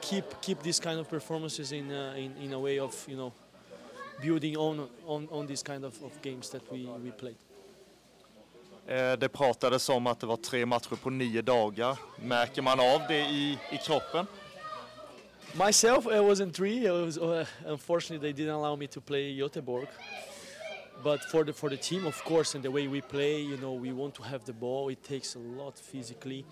[0.00, 3.32] keep keep these kind of performances in uh, in, in a way of you know
[4.22, 7.36] building on on, on these kind of, of games that we, we played.
[8.86, 11.98] Eh, Det pratades om att det var tre matcher på nio dagar.
[12.20, 14.26] Märker man av det i, i kroppen?
[15.66, 16.86] Myself, I was in three.
[16.86, 19.86] I was, uh, unfortunately, they didn't allow me to play Göteborg.
[21.04, 23.74] But for the for the team, of course, and the way we play, you know,
[23.74, 24.88] we want to have the ball.
[24.88, 26.46] It takes a lot physically,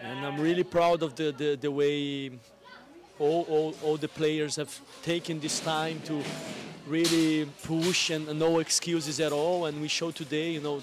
[0.00, 2.30] and I'm really proud of the the, the way
[3.18, 4.70] all, all all the players have
[5.02, 6.22] taken this time to
[6.86, 9.66] really push and no excuses at all.
[9.66, 10.80] And we show today, you know,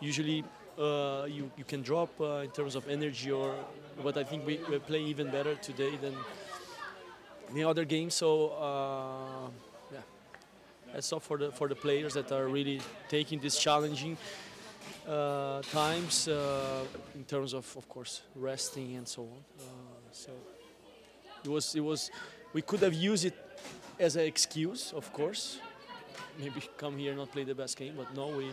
[0.00, 0.44] usually
[0.78, 3.54] uh, you you can drop uh, in terms of energy or,
[4.02, 6.14] but I think we, we play even better today than
[7.54, 8.14] the other games.
[8.14, 9.73] So uh,
[10.94, 14.16] that's all for the for the players that are really taking this challenging
[15.08, 16.84] uh, times uh,
[17.14, 19.44] in terms of, of course, resting and so on.
[19.58, 19.64] Uh,
[20.12, 20.30] so
[21.44, 22.10] it was it was
[22.52, 23.34] we could have used it
[23.98, 25.58] as an excuse, of course.
[26.38, 28.52] Maybe come here not play the best game, but no, we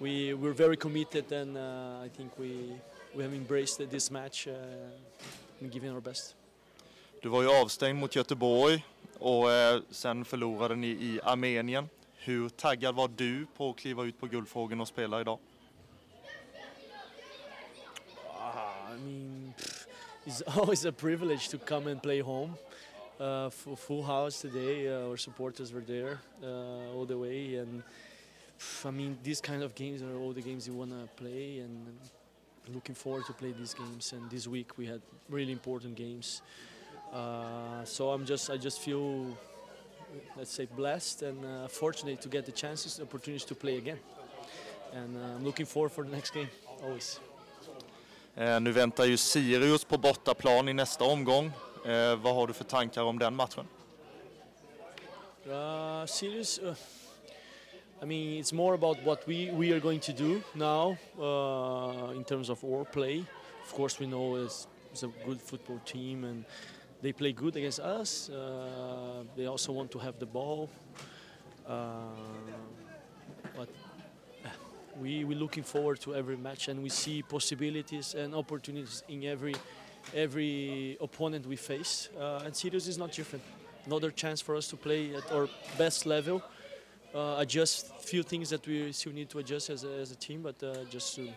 [0.00, 2.74] we we're very committed, and uh, I think we
[3.14, 4.52] we have embraced this match uh,
[5.60, 6.34] and given our best.
[7.22, 8.82] Du var ju avstängd mot Göteborg
[9.24, 11.88] och eh, sen förlorade ni i Armenien.
[12.16, 15.38] Hur taggad var du på att kliva ut på Guldfågeln och spela idag?
[18.38, 19.86] Ah, I mean, pff,
[20.24, 22.52] it's always a privilege to come and play home.
[23.20, 24.88] Uh, full, house today.
[24.88, 27.82] Uh, our supporters were there uh, all the way, and
[28.58, 31.60] pff, I mean, these kind of games are all the games you want to play,
[31.60, 31.98] and
[32.68, 34.12] looking forward to play these games.
[34.12, 35.00] And this week we had
[35.30, 36.42] really important games.
[37.14, 39.26] Uh, so I'm just, I just feel,
[40.36, 43.98] let's say, blessed and uh, fortunate to get the chances, the opportunities to play again.
[44.92, 46.48] And uh, I'm looking forward for the next game,
[46.82, 47.20] always.
[48.36, 51.52] Eh, nu väntar ju Sirius på bortaplan i nästa omgång.
[51.86, 53.66] Eh, vad har du för tankar om den matchen?
[55.46, 56.58] Uh, serious.
[56.58, 56.74] Uh,
[58.02, 62.24] I mean, it's more about what we, we are going to do now uh, in
[62.24, 63.24] terms of our play.
[63.62, 66.44] Of course, we know it's, it's a good football team and
[67.04, 68.30] they play good against us.
[68.30, 70.70] Uh, they also want to have the ball.
[71.68, 72.00] Uh,
[73.54, 73.68] but
[74.98, 79.54] we we're looking forward to every match and we see possibilities and opportunities in every
[80.14, 82.08] every opponent we face.
[82.18, 83.44] Uh, and Sirius is not different.
[83.84, 85.46] Another chance for us to play at our
[85.76, 86.42] best level.
[87.14, 90.40] Uh, adjust few things that we still need to adjust as a, as a team,
[90.42, 91.28] but uh, just to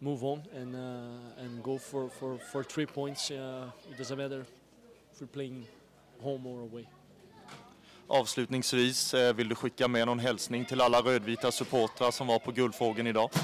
[0.00, 3.30] move on and uh, and go for, for, for three points.
[3.30, 4.44] Uh, it doesn't matter
[5.22, 5.66] if we're playing
[6.20, 6.86] home or away.
[8.08, 12.52] Avslutningsvis, eh, vill du skicka med någon hälsning till alla rödvita supportrar som var på
[12.52, 13.30] Guldfågeln idag?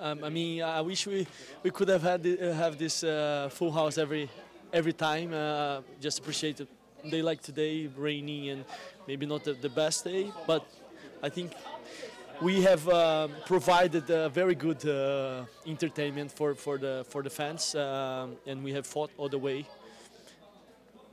[0.00, 1.26] um, I mean, I wish we,
[1.62, 4.28] we could have had the, uh, have this uh, full house every
[4.72, 5.32] every time.
[5.32, 6.68] Uh, just appreciate it.
[7.10, 8.64] Day like today, rainy and
[9.06, 10.64] maybe not the, the best day, but
[11.22, 11.52] I think
[12.40, 17.74] we have um, provided a very good uh, entertainment for, for the for the fans,
[17.74, 19.60] um, and we have fought all the way.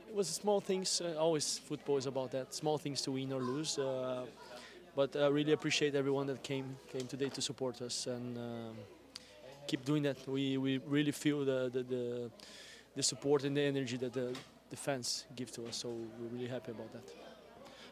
[0.08, 1.00] It was small things.
[1.00, 2.54] Uh, always football is about that.
[2.54, 3.78] Small things to win or lose.
[3.78, 4.24] Uh,
[4.94, 8.76] but I really appreciate everyone that came came today to support us and um,
[9.66, 10.16] keep doing that.
[10.28, 12.30] We, we really feel the, the, the,
[12.96, 14.34] the support and the energy that the,
[14.70, 15.76] the fans give to us.
[15.76, 17.31] So we're really happy about that.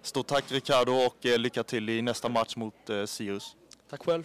[0.02, 3.56] Stort tack Ricardo och eh, lycka till i nästa match mot eh, Sirius.
[3.90, 4.24] Tack själv.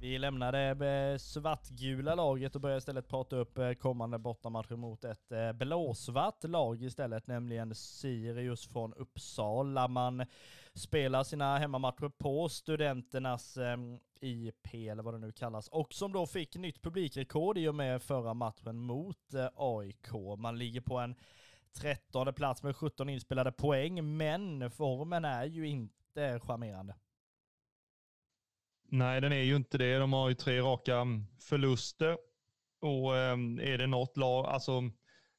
[0.00, 5.32] Vi lämnar det eh, svartgula laget och börjar istället prata upp kommande bortamatcher mot ett
[5.54, 9.88] blåsvart lag istället, nämligen Sirius från Uppsala.
[9.88, 10.24] Man
[10.78, 13.76] spelar sina hemmamatcher på Studenternas eh,
[14.20, 18.02] IP, eller vad det nu kallas, och som då fick nytt publikrekord i och med
[18.02, 20.08] förra matchen mot eh, AIK.
[20.38, 21.14] Man ligger på en
[21.72, 26.94] trettonde plats med 17 inspelade poäng, men formen är ju inte charmerande.
[28.90, 29.98] Nej, den är ju inte det.
[29.98, 32.18] De har ju tre raka mm, förluster.
[32.80, 34.82] Och eh, är det något lag, alltså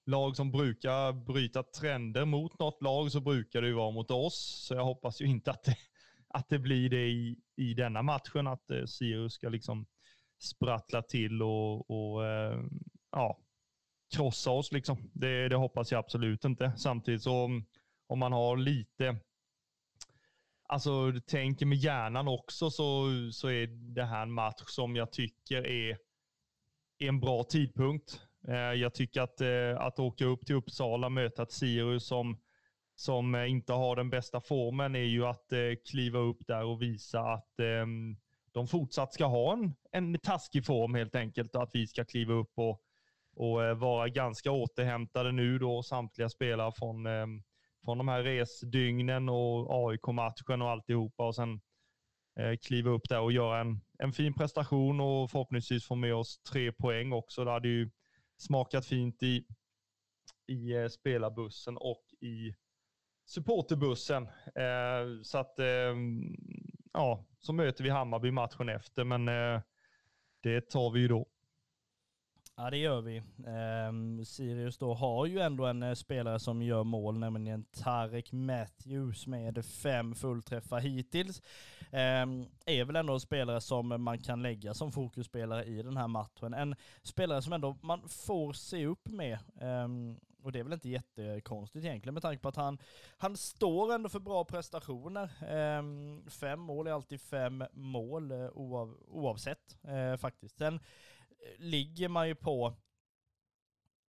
[0.09, 4.65] lag som brukar bryta trender mot något lag så brukar det ju vara mot oss.
[4.67, 5.75] Så jag hoppas ju inte att det,
[6.27, 9.85] att det blir det i, i denna matchen, att eh, Sirius ska liksom
[10.39, 12.59] sprattla till och, och eh,
[13.11, 13.39] ja,
[14.15, 14.71] krossa oss.
[14.71, 15.11] Liksom.
[15.13, 16.73] Det, det hoppas jag absolut inte.
[16.77, 17.65] Samtidigt så om,
[18.07, 19.19] om man har lite
[20.69, 25.67] alltså tänker med hjärnan också så, så är det här en match som jag tycker
[25.67, 25.97] är,
[26.97, 28.28] är en bra tidpunkt.
[28.47, 32.39] Eh, jag tycker att, eh, att åka upp till Uppsala och möta ett Sirius som,
[32.95, 35.53] som eh, inte har den bästa formen är ju att
[35.89, 38.17] kliva upp där och visa att ehm,
[38.51, 42.33] de fortsatt ska ha en, en taskig form helt enkelt och att vi ska kliva
[42.33, 42.81] upp och,
[43.35, 47.43] och vara ganska återhämtade nu då samtliga spelare från ehm,
[47.85, 51.61] från de här resdygnen och AIK-matchen och alltihopa och sen
[52.61, 56.71] kliva upp där och göra en, en fin prestation och förhoppningsvis få med oss tre
[56.71, 57.45] poäng också.
[57.45, 57.89] Det hade ju
[58.39, 59.45] smakat fint i,
[60.47, 62.55] i eh, spelarbussen och i
[63.25, 64.23] supporterbussen.
[64.55, 65.95] Eh, så att, eh,
[66.93, 69.61] ja, så möter vi Hammarby matchen efter, men eh,
[70.43, 71.27] det tar vi ju då.
[72.61, 73.21] Ja det gör vi.
[73.89, 79.27] Um, Sirius då har ju ändå en uh, spelare som gör mål, nämligen Tarek Matthews
[79.27, 81.41] med fem fullträffar hittills.
[81.91, 86.07] Um, är väl ändå en spelare som man kan lägga som fokusspelare i den här
[86.07, 86.53] matchen.
[86.53, 89.39] En spelare som ändå man får se upp med.
[89.61, 92.77] Um, och det är väl inte jättekonstigt egentligen med tanke på att han,
[93.17, 95.29] han står ändå för bra prestationer.
[96.29, 100.57] fem mål är alltid fem mål uh, oav, oavsett uh, faktiskt.
[100.57, 100.79] Sen
[101.57, 102.75] ligger man ju på,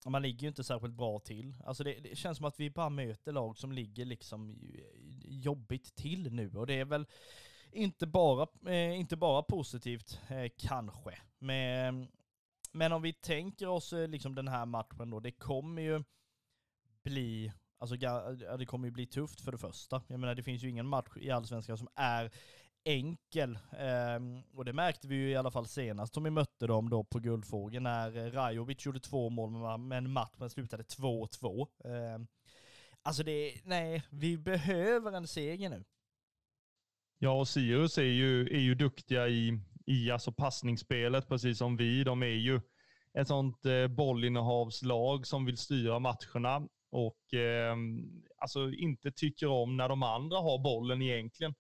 [0.07, 1.57] man ligger ju inte särskilt bra till.
[1.65, 4.59] Alltså det, det, känns som att vi bara möter lag som ligger liksom
[5.23, 7.07] jobbigt till nu och det är väl
[7.73, 11.19] inte bara, eh, inte bara positivt eh, kanske.
[11.39, 12.09] Men,
[12.73, 16.05] men om vi tänker oss eh, liksom den här matchen då, det kommer ju
[17.03, 17.97] bli Alltså
[18.59, 20.03] det kommer ju bli tufft för det första.
[20.07, 22.31] Jag menar det finns ju ingen match i Allsvenskan som är
[22.85, 23.59] enkel.
[23.79, 27.05] Ehm, och det märkte vi ju i alla fall senast som vi mötte dem då
[27.05, 31.69] på Guldfågeln när eh, Rajovic gjorde två mål men matchen slutade 2-2.
[31.85, 32.27] Ehm,
[33.03, 35.85] alltså det, nej, vi behöver en seger nu.
[37.19, 42.05] Ja, och Sirius är ju, är ju duktiga i, i alltså passningsspelet, precis som vi.
[42.05, 42.61] De är ju
[43.15, 47.77] ett sånt eh, bollinnehavslag som vill styra matcherna och eh,
[48.39, 51.51] alltså inte tycker om när de andra har bollen egentligen.
[51.51, 51.57] Eh,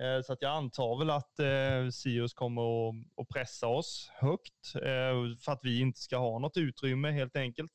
[0.00, 5.38] Eh, så att jag antar väl att eh, Sirius kommer att, pressa oss högt eh,
[5.44, 7.72] för att vi inte ska ha något utrymme helt enkelt.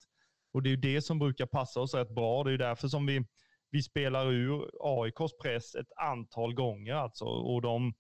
[0.53, 2.43] Och det är ju det som brukar passa oss rätt bra.
[2.43, 3.25] Det är ju därför som vi,
[3.71, 7.25] vi spelar ur AIKs press ett antal gånger alltså.
[7.25, 7.93] Och de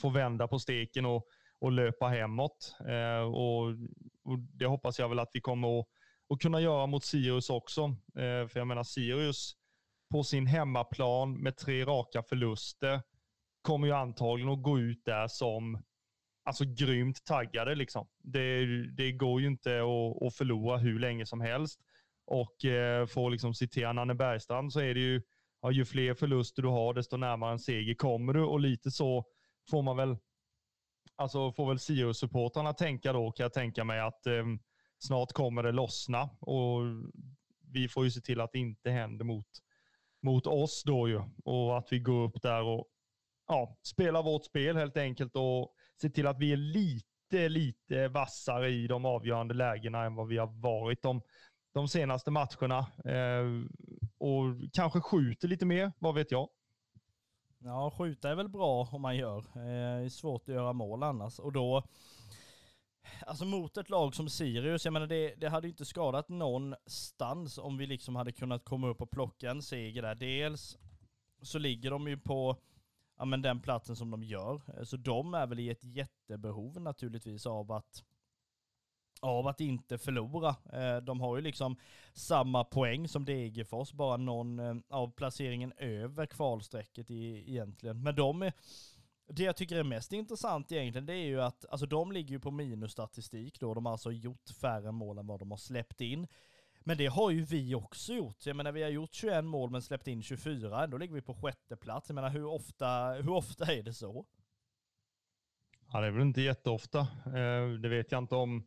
[0.00, 1.26] får vända på steken och,
[1.58, 2.76] och löpa hemåt.
[2.88, 3.62] Eh, och,
[4.24, 5.86] och, det hoppas jag väl att vi kommer att,
[6.34, 7.82] att kunna göra mot Sirius också.
[8.16, 9.54] Eh, för jag menar Sirius
[10.10, 13.00] på sin hemmaplan med tre raka förluster
[13.62, 15.82] kommer ju antagligen att gå ut där som
[16.48, 17.74] alltså grymt taggade.
[17.74, 18.08] Liksom.
[18.18, 21.80] Det, det går ju inte att, att förlora hur länge som helst.
[22.26, 25.22] Och eh, för att liksom citera Nanne Bergstrand så är det ju,
[25.62, 28.44] ja, ju fler förluster du har, desto närmare en seger kommer du.
[28.44, 29.24] Och lite så
[29.70, 30.16] får man väl,
[31.16, 34.44] alltså får väl Sirius-supportrarna tänka då, kan jag tänka mig att eh,
[34.98, 36.30] snart kommer det lossna.
[36.40, 36.80] Och
[37.72, 39.46] vi får ju se till att det inte händer mot,
[40.22, 41.22] mot oss då ju.
[41.44, 42.86] Och att vi går upp där och
[43.48, 48.70] ja, spela vårt spel helt enkelt och se till att vi är lite, lite vassare
[48.70, 51.22] i de avgörande lägena än vad vi har varit de,
[51.74, 52.78] de senaste matcherna.
[53.04, 53.44] Eh,
[54.18, 56.48] och kanske skjuter lite mer, vad vet jag.
[57.58, 59.38] Ja, skjuta är väl bra om man gör.
[59.38, 61.38] Eh, det är svårt att göra mål annars.
[61.38, 61.82] Och då,
[63.26, 67.78] alltså mot ett lag som Sirius, jag menar det, det hade inte skadat någonstans om
[67.78, 70.14] vi liksom hade kunnat komma upp och plocka en seger där.
[70.14, 70.78] Dels
[71.42, 72.56] så ligger de ju på
[73.18, 74.62] ja, men den platsen som de gör.
[74.76, 78.04] Eh, så de är väl i ett jättebehov naturligtvis av att
[79.20, 80.56] av att inte förlora.
[80.72, 81.76] Eh, de har ju liksom
[82.12, 88.02] samma poäng som Degerfors, bara någon eh, av placeringen över kvalstrecket egentligen.
[88.02, 88.50] Men de,
[89.28, 92.40] det jag tycker är mest intressant egentligen, det är ju att alltså de ligger ju
[92.40, 93.74] på minusstatistik då.
[93.74, 96.26] De har alltså gjort färre mål än vad de har släppt in.
[96.80, 98.46] Men det har ju vi också gjort.
[98.46, 100.86] Jag menar vi har gjort 21 mål men släppt in 24.
[100.86, 102.08] Då ligger vi på sjätte plats.
[102.08, 104.26] Jag menar hur ofta, hur ofta är det så?
[105.92, 106.98] Ja, det är väl inte jätteofta.
[107.26, 108.66] Eh, det vet jag inte om.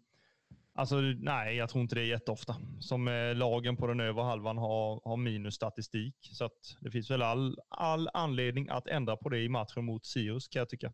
[0.74, 4.58] Alltså nej, jag tror inte det är jätteofta som eh, lagen på den övre halvan
[4.58, 6.16] har, har minusstatistik.
[6.22, 10.06] Så att det finns väl all, all anledning att ändra på det i matchen mot
[10.06, 10.94] Sirius kan jag tycka.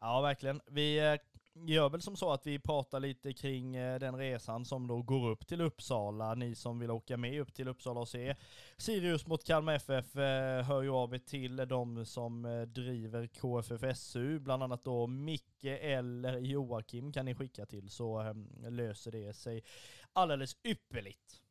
[0.00, 0.60] Ja, verkligen.
[0.66, 1.16] Vi, eh,
[1.54, 5.30] gör väl som så att vi pratar lite kring eh, den resan som då går
[5.30, 6.34] upp till Uppsala.
[6.34, 8.36] Ni som vill åka med upp till Uppsala och se
[8.76, 14.38] Sirius mot Kalmar FF eh, hör ju av er till de som eh, driver KFFSU,
[14.38, 19.64] bland annat då Micke eller Joakim kan ni skicka till så ehm, löser det sig
[20.12, 21.43] alldeles ypperligt.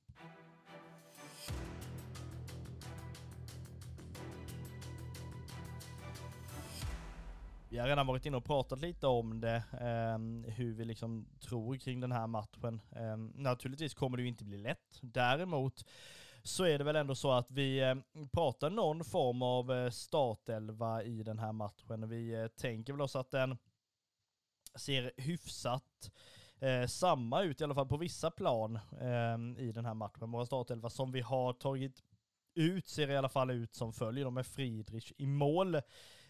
[7.74, 11.78] Vi har redan varit inne och pratat lite om det, eh, hur vi liksom tror
[11.78, 12.82] kring den här matchen.
[12.92, 15.00] Eh, naturligtvis kommer det ju inte bli lätt.
[15.02, 15.86] Däremot
[16.44, 17.96] så är det väl ändå så att vi eh,
[18.34, 22.10] pratar någon form av eh, startelva i den här matchen.
[22.10, 23.58] Vi eh, tänker väl oss att den
[24.76, 26.12] ser hyfsat
[26.60, 30.32] eh, samma ut, i alla fall på vissa plan ehm, i den här matchen.
[30.32, 32.04] Våra startelva som vi har tagit
[32.54, 34.26] ut ser i alla fall ut som följer.
[34.26, 35.82] De är Friedrich i mål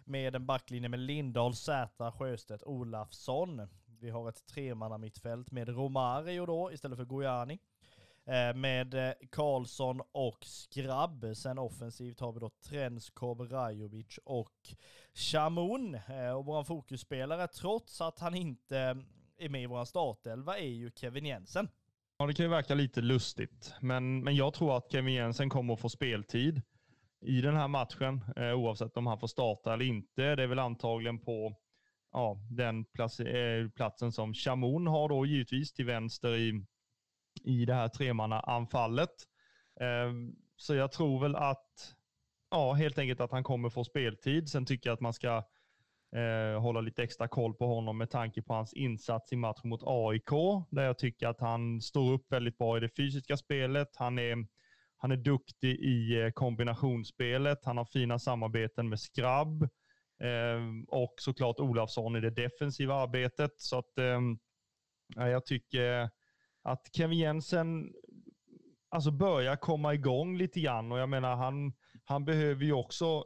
[0.06, 3.68] med en backlinje med Lindahl, Zäta, Sjöstedt, Olafsson.
[4.00, 7.60] Vi har ett tremanna mittfält med Romario då istället för Gojani.
[8.26, 11.26] Eh, med eh, Karlsson och Skrabb.
[11.36, 14.76] Sen offensivt har vi då Trenskov, Rajovic och
[15.14, 15.96] Chamoun.
[15.96, 18.78] Eh, och vår fokusspelare, trots att han inte
[19.38, 21.70] är med i vår startelva, är ju Kevin Jensen.
[22.18, 25.74] Ja, det kan ju verka lite lustigt, men, men jag tror att Kevin Jensen kommer
[25.74, 26.62] att få speltid
[27.26, 30.36] i den här matchen, eh, oavsett om han får starta eller inte.
[30.36, 31.56] Det är väl antagligen på
[32.12, 36.66] ja, den plats, eh, platsen som Chamon har då givetvis till vänster i,
[37.44, 39.10] i det här tremanna-anfallet.
[39.80, 40.14] Eh,
[40.56, 41.96] så jag tror väl att,
[42.52, 44.50] ja, helt enkelt att han kommer få speltid.
[44.50, 45.44] Sen tycker jag att man ska
[46.16, 49.84] eh, hålla lite extra koll på honom med tanke på hans insats i matchen mot
[49.86, 50.32] AIK,
[50.72, 53.96] där jag tycker att han står upp väldigt bra i det fysiska spelet.
[53.96, 54.48] Han är
[55.04, 57.66] han är duktig i eh, kombinationsspelet.
[57.66, 59.64] Han har fina samarbeten med Skrabb
[60.24, 63.52] eh, och såklart Olafsson i det defensiva arbetet.
[63.58, 64.22] Så att eh,
[65.16, 66.10] jag tycker
[66.62, 67.94] att Kevin Jensen
[68.90, 71.74] alltså börjar komma igång lite grann och jag menar han,
[72.04, 73.24] han behöver ju också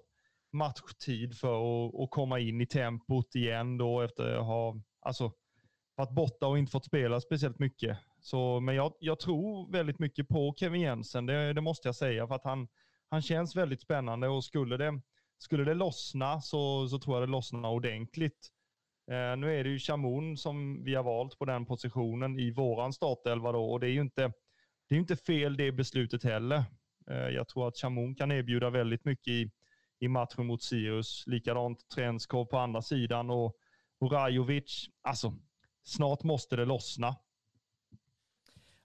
[0.53, 5.32] matchtid för att, att komma in i tempot igen då efter att ha alltså,
[5.95, 7.97] varit borta och inte fått spela speciellt mycket.
[8.28, 12.28] Så, men jag, jag tror väldigt mycket på Kevin Jensen, det, det, måste jag säga,
[12.28, 12.67] för att han,
[13.09, 15.01] han känns väldigt spännande och skulle det,
[15.38, 18.47] skulle det lossna så, så tror jag det lossnar ordentligt.
[19.11, 22.93] Eh, nu är det ju Chamon som vi har valt på den positionen i våran
[22.93, 24.34] startelva då och det är ju inte,
[24.89, 26.63] det är inte fel det beslutet heller.
[27.09, 29.51] Eh, jag tror att Chamon kan erbjuda väldigt mycket i,
[29.99, 31.23] i matchen mot Sirius.
[31.28, 33.55] Likadant Trenskov på andra sidan och,
[33.99, 34.89] och Rajovic.
[35.01, 35.34] Alltså,
[35.84, 37.15] snart måste det lossna.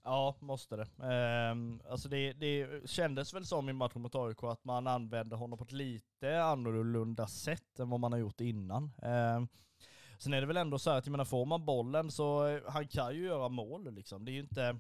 [0.05, 0.83] Ja, måste det.
[0.83, 5.59] Eh, alltså det, det kändes väl som i matchen mot AIK att man använde honom
[5.59, 8.93] på ett lite annorlunda sätt än vad man har gjort innan.
[9.03, 9.45] Eh,
[10.19, 12.61] sen är det väl ändå så här att, jag menar, får man bollen så, eh,
[12.69, 14.25] han kan ju göra mål liksom.
[14.25, 14.79] Det är ju inte,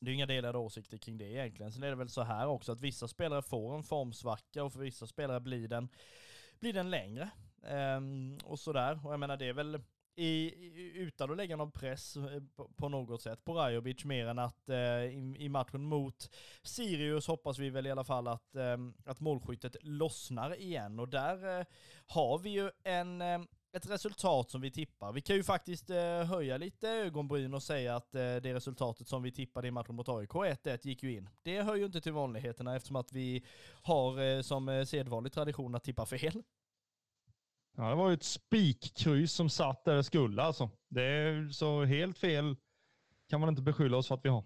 [0.00, 1.72] det är inga delade åsikter kring det egentligen.
[1.72, 4.80] Sen är det väl så här också att vissa spelare får en formsvacka och för
[4.80, 5.88] vissa spelare blir den,
[6.60, 7.30] blir den längre.
[7.62, 8.00] Eh,
[8.44, 9.06] och sådär.
[9.06, 9.80] Och jag menar det är väl,
[10.16, 10.54] i,
[10.94, 14.68] utan att lägga någon press eh, på, på något sätt på Rajovic mer än att
[14.68, 16.30] eh, i, i, matchen mot
[16.62, 21.60] Sirius hoppas vi väl i alla fall att, eh, att målskyttet lossnar igen och där
[21.60, 21.66] eh,
[22.06, 23.38] har vi ju en eh,
[23.74, 25.12] ett resultat som vi tippar.
[25.12, 29.22] Vi kan ju faktiskt eh, höja lite ögonbryn och säga att eh, det resultatet som
[29.22, 31.28] vi tippade i matchen mot AIK 1-1 gick ju in.
[31.42, 33.44] Det hör ju inte till vanligheterna eftersom att vi
[33.82, 36.42] har eh, som sedvanlig tradition att tippa fel.
[37.76, 40.70] Ja, det var ju ett spikkryss som satt där det skulle alltså.
[40.88, 42.56] Det är så helt fel
[43.28, 44.44] kan man inte beskylla oss för att vi har.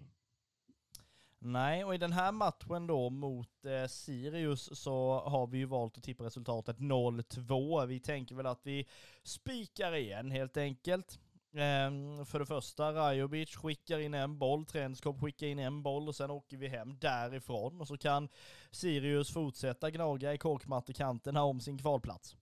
[1.41, 5.97] Nej, och i den här matchen då mot eh, Sirius så har vi ju valt
[5.97, 7.85] att tippa resultatet 0-2.
[7.85, 8.87] Vi tänker väl att vi
[9.23, 11.19] spikar igen helt enkelt.
[11.53, 16.15] Eh, för det första, Rajovic skickar in en boll, Trenskop skickar in en boll och
[16.15, 18.29] sen åker vi hem därifrån och så kan
[18.71, 22.35] Sirius fortsätta gnaga i korkmattekanterna om sin kvalplats.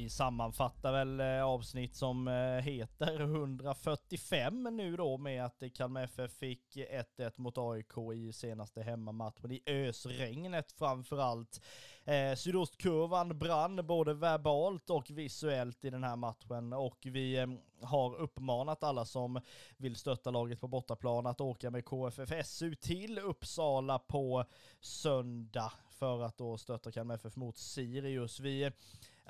[0.00, 6.32] Vi sammanfattar väl eh, avsnitt som eh, heter 145 nu då med att Kalmar FF
[6.32, 11.60] fick 1-1 mot AIK i senaste hemmamatchen i ösregnet framförallt.
[12.04, 17.46] Eh, sydostkurvan brann både verbalt och visuellt i den här matchen och vi eh,
[17.82, 19.40] har uppmanat alla som
[19.76, 24.44] vill stötta laget på bortaplan att åka med KFFSU till Uppsala på
[24.80, 28.40] söndag för att då stötta Kalmar FF mot Sirius.
[28.40, 28.70] Vi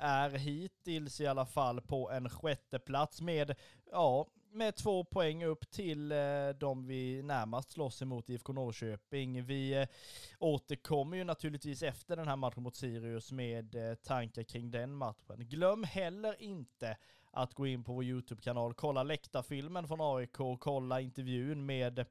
[0.01, 3.55] är hittills i alla fall på en sjätte plats med,
[3.91, 9.45] ja, med två poäng upp till eh, de vi närmast slåss emot IFK Norrköping.
[9.45, 9.87] Vi eh,
[10.39, 15.47] återkommer ju naturligtvis efter den här matchen mot Sirius med eh, tankar kring den matchen.
[15.47, 16.97] Glöm heller inte
[17.31, 22.05] att gå in på vår YouTube-kanal, kolla läktarfilmen från AIK, kolla intervjun med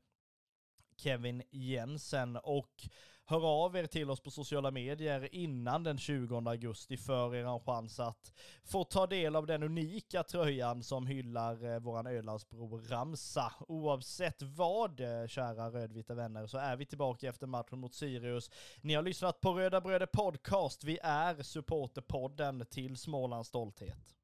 [0.96, 2.88] Kevin Jensen och
[3.30, 8.00] hör av er till oss på sociala medier innan den 20 augusti för er chans
[8.00, 8.32] att
[8.64, 13.52] få ta del av den unika tröjan som hyllar eh, våran Ölandsbro Ramsa.
[13.68, 18.50] Oavsett vad, eh, kära rödvita vänner, så är vi tillbaka efter matchen mot Sirius.
[18.80, 20.84] Ni har lyssnat på Röda Bröder Podcast.
[20.84, 24.19] Vi är supporterpodden till Smålands stolthet.